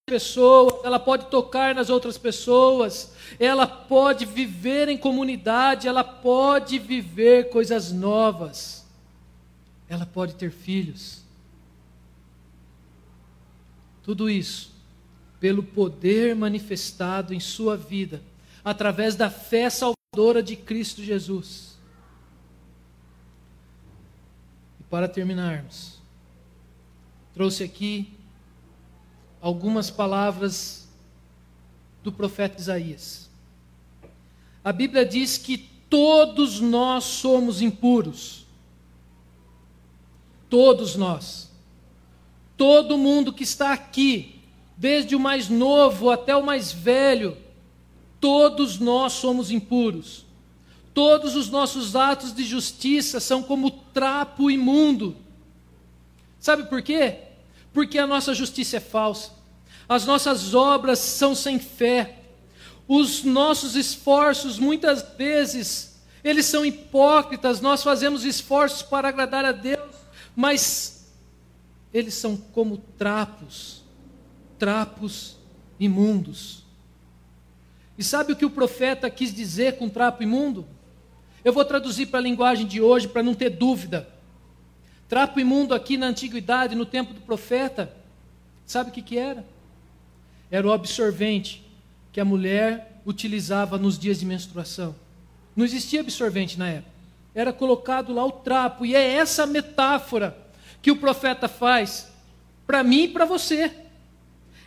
[0.09, 7.49] pessoas, ela pode tocar nas outras pessoas, ela pode viver em comunidade, ela pode viver
[7.49, 8.86] coisas novas
[9.89, 11.23] ela pode ter filhos.
[14.03, 14.77] Tudo isso
[15.39, 18.21] pelo poder manifestado em sua vida,
[18.63, 21.77] através da fé salvadora de Cristo Jesus.
[24.79, 25.99] E para terminarmos,
[27.33, 28.11] trouxe aqui
[29.39, 30.87] algumas palavras
[32.03, 33.29] do profeta Isaías.
[34.63, 38.46] A Bíblia diz que todos nós somos impuros
[40.49, 41.49] Todos nós.
[42.55, 44.41] Todo mundo que está aqui
[44.75, 47.37] desde o mais novo até o mais velho,
[48.19, 50.25] todos nós somos impuros.
[50.93, 55.15] Todos os nossos atos de justiça são como trapo imundo.
[56.39, 57.19] Sabe por quê?
[57.71, 59.31] Porque a nossa justiça é falsa.
[59.87, 62.19] As nossas obras são sem fé.
[62.87, 67.61] Os nossos esforços, muitas vezes, eles são hipócritas.
[67.61, 69.95] Nós fazemos esforços para agradar a Deus,
[70.37, 71.11] mas
[71.91, 73.83] eles são como trapos
[74.57, 75.37] trapos
[75.79, 76.63] imundos.
[77.97, 80.67] E sabe o que o profeta quis dizer com trapo imundo?
[81.43, 84.07] Eu vou traduzir para a linguagem de hoje para não ter dúvida.
[85.07, 87.95] Trapo imundo aqui na antiguidade, no tempo do profeta,
[88.65, 89.45] sabe o que, que era?
[90.51, 91.63] Era o absorvente
[92.11, 94.95] que a mulher utilizava nos dias de menstruação.
[95.55, 96.96] Não existia absorvente na época.
[97.37, 100.35] Era colocado lá o trapo, e é essa metáfora
[100.81, 102.11] que o profeta faz
[102.65, 103.71] para mim e para você.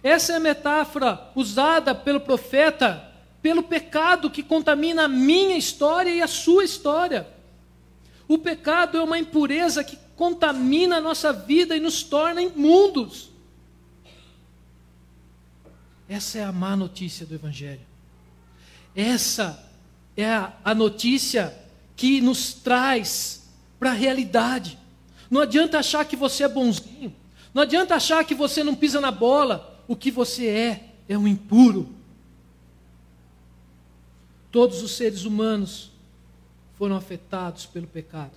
[0.05, 3.11] Essa é a metáfora usada pelo profeta
[3.43, 7.27] pelo pecado que contamina a minha história e a sua história.
[8.29, 13.31] O pecado é uma impureza que contamina a nossa vida e nos torna imundos.
[16.09, 17.85] Essa é a má notícia do Evangelho.
[18.95, 19.69] Essa
[20.17, 21.53] é a, a notícia
[22.01, 23.43] que nos traz
[23.79, 24.79] para a realidade.
[25.31, 27.15] Não adianta achar que você é bonzinho.
[27.53, 29.85] Não adianta achar que você não pisa na bola.
[29.87, 31.91] O que você é é um impuro.
[34.51, 35.91] Todos os seres humanos
[36.79, 38.33] foram afetados pelo pecado.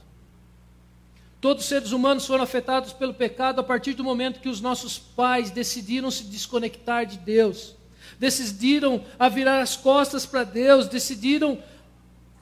[1.39, 4.99] Todos os seres humanos foram afetados pelo pecado a partir do momento que os nossos
[4.99, 7.75] pais decidiram se desconectar de Deus,
[8.19, 11.63] decidiram a virar as costas para Deus, decidiram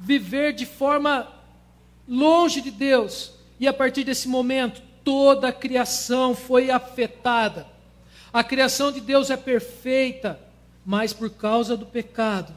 [0.01, 1.27] viver de forma
[2.07, 3.33] longe de Deus.
[3.59, 7.67] E a partir desse momento, toda a criação foi afetada.
[8.33, 10.39] A criação de Deus é perfeita,
[10.85, 12.53] mas por causa do pecado,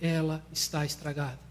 [0.00, 1.50] ela está estragada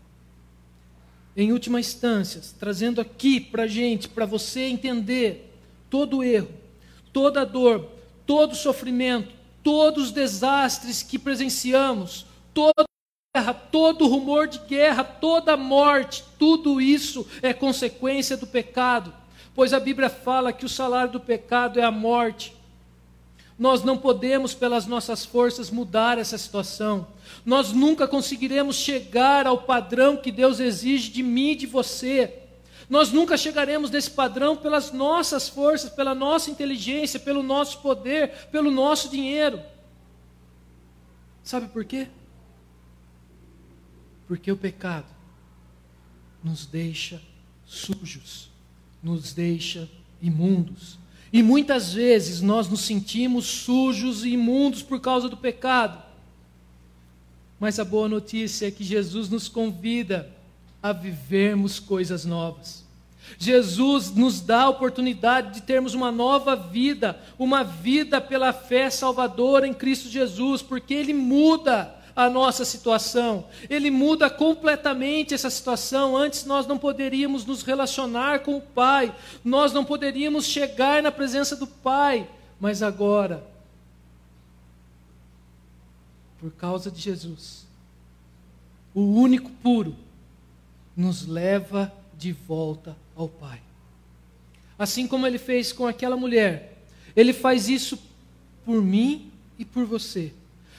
[1.42, 5.58] em última instância, trazendo aqui para gente, para você entender
[5.90, 6.50] todo o erro,
[7.14, 7.90] toda a dor,
[8.26, 12.89] todo o sofrimento, todos os desastres que presenciamos, toda
[13.36, 19.14] guerra, todo rumor de guerra, toda morte, tudo isso é consequência do pecado,
[19.54, 22.56] pois a Bíblia fala que o salário do pecado é a morte.
[23.58, 27.06] Nós não podemos, pelas nossas forças, mudar essa situação.
[27.46, 32.34] Nós nunca conseguiremos chegar ao padrão que Deus exige de mim e de você.
[32.90, 38.72] Nós nunca chegaremos nesse padrão pelas nossas forças, pela nossa inteligência, pelo nosso poder, pelo
[38.72, 39.62] nosso dinheiro.
[41.44, 42.08] Sabe por quê?
[44.30, 45.08] Porque o pecado
[46.44, 47.20] nos deixa
[47.66, 48.52] sujos,
[49.02, 49.90] nos deixa
[50.22, 51.00] imundos.
[51.34, 56.00] E muitas vezes nós nos sentimos sujos e imundos por causa do pecado.
[57.60, 60.32] Mas a boa notícia é que Jesus nos convida
[60.80, 62.86] a vivermos coisas novas.
[63.40, 69.68] Jesus nos dá a oportunidade de termos uma nova vida, uma vida pela fé salvadora
[69.68, 73.46] em Cristo Jesus, porque Ele muda a nossa situação.
[73.70, 76.18] Ele muda completamente essa situação.
[76.18, 81.56] Antes nós não poderíamos nos relacionar com o Pai, nós não poderíamos chegar na presença
[81.56, 83.42] do Pai, mas agora,
[86.42, 87.66] por causa de Jesus,
[88.94, 89.96] o único puro,
[90.98, 93.62] nos leva de volta ao Pai.
[94.78, 96.84] Assim como ele fez com aquela mulher,
[97.16, 97.98] ele faz isso
[98.66, 100.34] por mim e por você.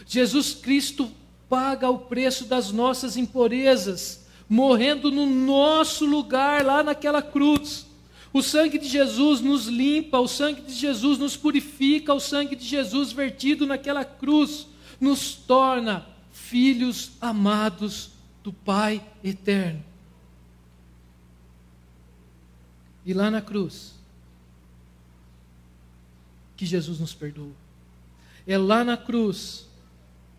[0.06, 1.10] Jesus Cristo
[1.50, 7.86] paga o preço das nossas impurezas, morrendo no nosso lugar lá naquela cruz.
[8.32, 12.64] O sangue de Jesus nos limpa, o sangue de Jesus nos purifica, o sangue de
[12.64, 14.68] Jesus vertido naquela cruz
[15.00, 18.10] nos torna filhos amados
[18.44, 19.82] do Pai eterno.
[23.04, 23.94] E lá na cruz,
[26.56, 27.50] que Jesus nos perdoa.
[28.46, 29.69] É lá na cruz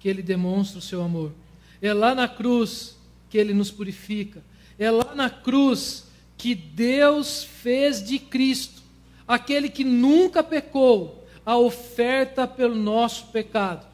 [0.01, 1.31] que ele demonstra o seu amor.
[1.79, 2.97] É lá na cruz
[3.29, 4.43] que ele nos purifica.
[4.77, 8.81] É lá na cruz que Deus fez de Cristo,
[9.27, 13.85] aquele que nunca pecou, a oferta pelo nosso pecado,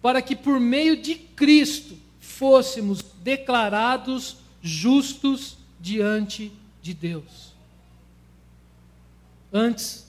[0.00, 7.54] para que por meio de Cristo fôssemos declarados justos diante de Deus.
[9.52, 10.06] Antes,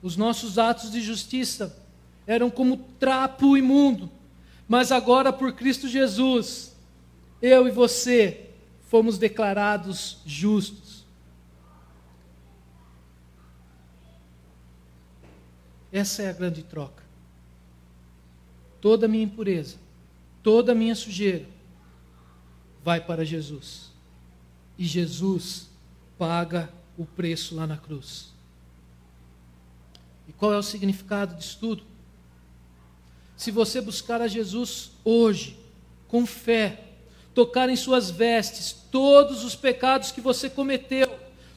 [0.00, 1.76] os nossos atos de justiça
[2.24, 4.08] eram como trapo imundo
[4.72, 6.74] mas agora, por Cristo Jesus,
[7.42, 8.48] eu e você
[8.88, 11.04] fomos declarados justos.
[15.92, 17.02] Essa é a grande troca.
[18.80, 19.76] Toda a minha impureza,
[20.42, 21.46] toda a minha sujeira
[22.82, 23.90] vai para Jesus.
[24.78, 25.68] E Jesus
[26.16, 28.32] paga o preço lá na cruz.
[30.26, 31.91] E qual é o significado disso tudo?
[33.42, 35.58] Se você buscar a Jesus hoje,
[36.06, 36.78] com fé,
[37.34, 41.12] tocar em suas vestes todos os pecados que você cometeu,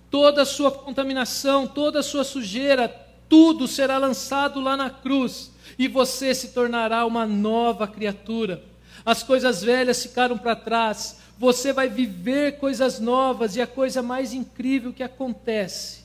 [0.10, 2.90] toda a sua contaminação, toda a sua sujeira,
[3.30, 8.64] tudo será lançado lá na cruz e você se tornará uma nova criatura.
[9.06, 14.34] As coisas velhas ficaram para trás, você vai viver coisas novas e a coisa mais
[14.34, 16.04] incrível que acontece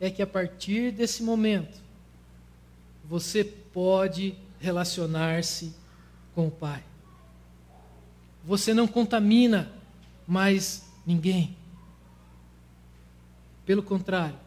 [0.00, 1.82] é que a partir desse momento
[3.04, 5.74] você pode relacionar-se
[6.34, 6.82] com o Pai.
[8.44, 9.72] Você não contamina
[10.26, 11.56] mais ninguém.
[13.64, 14.38] Pelo contrário,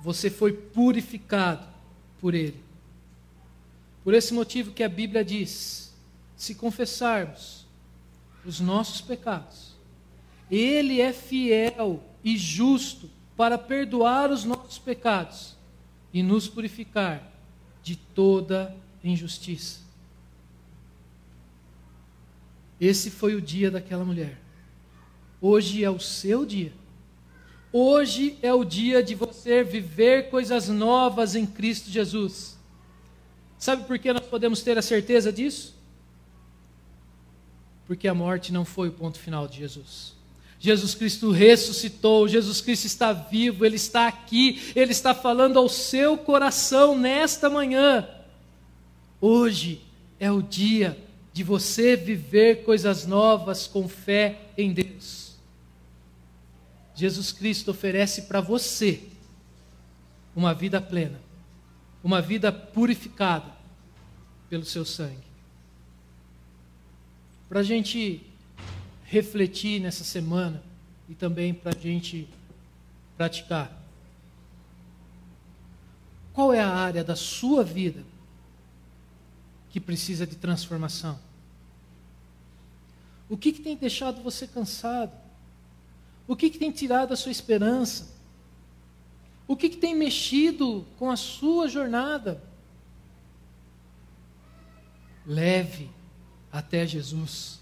[0.00, 1.66] você foi purificado
[2.20, 2.62] por Ele.
[4.04, 5.94] Por esse motivo que a Bíblia diz:
[6.36, 7.66] se confessarmos
[8.44, 9.74] os nossos pecados,
[10.50, 15.56] Ele é fiel e justo para perdoar os nossos pecados
[16.12, 17.32] e nos purificar
[17.82, 19.80] de toda injustiça.
[22.80, 24.38] Esse foi o dia daquela mulher.
[25.40, 26.72] Hoje é o seu dia.
[27.72, 32.58] Hoje é o dia de você viver coisas novas em Cristo Jesus.
[33.58, 35.74] Sabe por que nós podemos ter a certeza disso?
[37.86, 40.14] Porque a morte não foi o ponto final de Jesus.
[40.58, 46.16] Jesus Cristo ressuscitou, Jesus Cristo está vivo, Ele está aqui, Ele está falando ao seu
[46.16, 48.08] coração nesta manhã.
[49.24, 49.80] Hoje
[50.18, 50.98] é o dia
[51.32, 55.36] de você viver coisas novas com fé em Deus.
[56.92, 59.00] Jesus Cristo oferece para você
[60.34, 61.20] uma vida plena,
[62.02, 63.46] uma vida purificada
[64.50, 65.22] pelo seu sangue.
[67.48, 68.26] Para a gente
[69.04, 70.60] refletir nessa semana
[71.08, 72.28] e também para a gente
[73.16, 73.70] praticar.
[76.32, 78.11] Qual é a área da sua vida
[79.72, 81.18] que precisa de transformação?
[83.28, 85.12] O que, que tem deixado você cansado?
[86.28, 88.14] O que, que tem tirado a sua esperança?
[89.48, 92.42] O que, que tem mexido com a sua jornada?
[95.26, 95.90] Leve
[96.52, 97.58] até Jesus.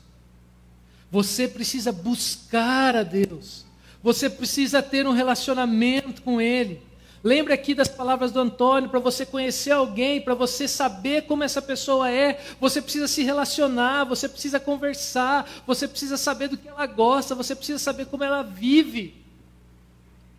[1.13, 3.65] Você precisa buscar a Deus.
[4.03, 6.83] Você precisa ter um relacionamento com Ele.
[7.23, 11.61] Lembre aqui das palavras do Antônio, para você conhecer alguém, para você saber como essa
[11.61, 16.87] pessoa é, você precisa se relacionar, você precisa conversar, você precisa saber do que ela
[16.87, 19.23] gosta, você precisa saber como ela vive.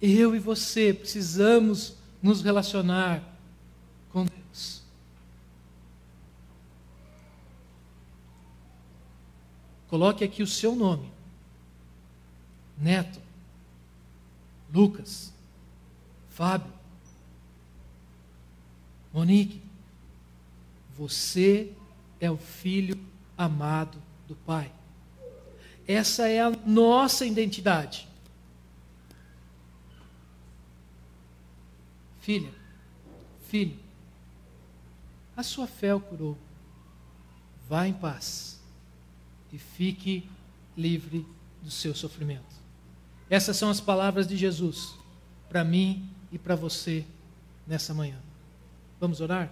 [0.02, 3.22] Eu e você precisamos nos relacionar
[4.12, 4.82] com Deus.
[9.88, 11.12] Coloque aqui o seu nome.
[12.76, 13.20] Neto.
[14.74, 15.31] Lucas.
[16.42, 16.74] Fábio.
[19.14, 19.62] Monique.
[20.98, 21.72] Você
[22.20, 23.00] é o filho
[23.38, 24.72] amado do Pai.
[25.88, 28.08] Essa é a nossa identidade.
[32.22, 32.52] Filha,
[33.48, 33.78] filho,
[35.38, 36.36] a sua fé o curou.
[37.70, 38.60] Vá em paz
[39.54, 40.28] e fique
[40.76, 41.24] livre
[41.62, 42.56] do seu sofrimento.
[43.30, 44.96] Essas são as palavras de Jesus
[45.48, 47.06] para mim e para você
[47.68, 48.18] nessa manhã.
[49.00, 49.50] Vamos orar?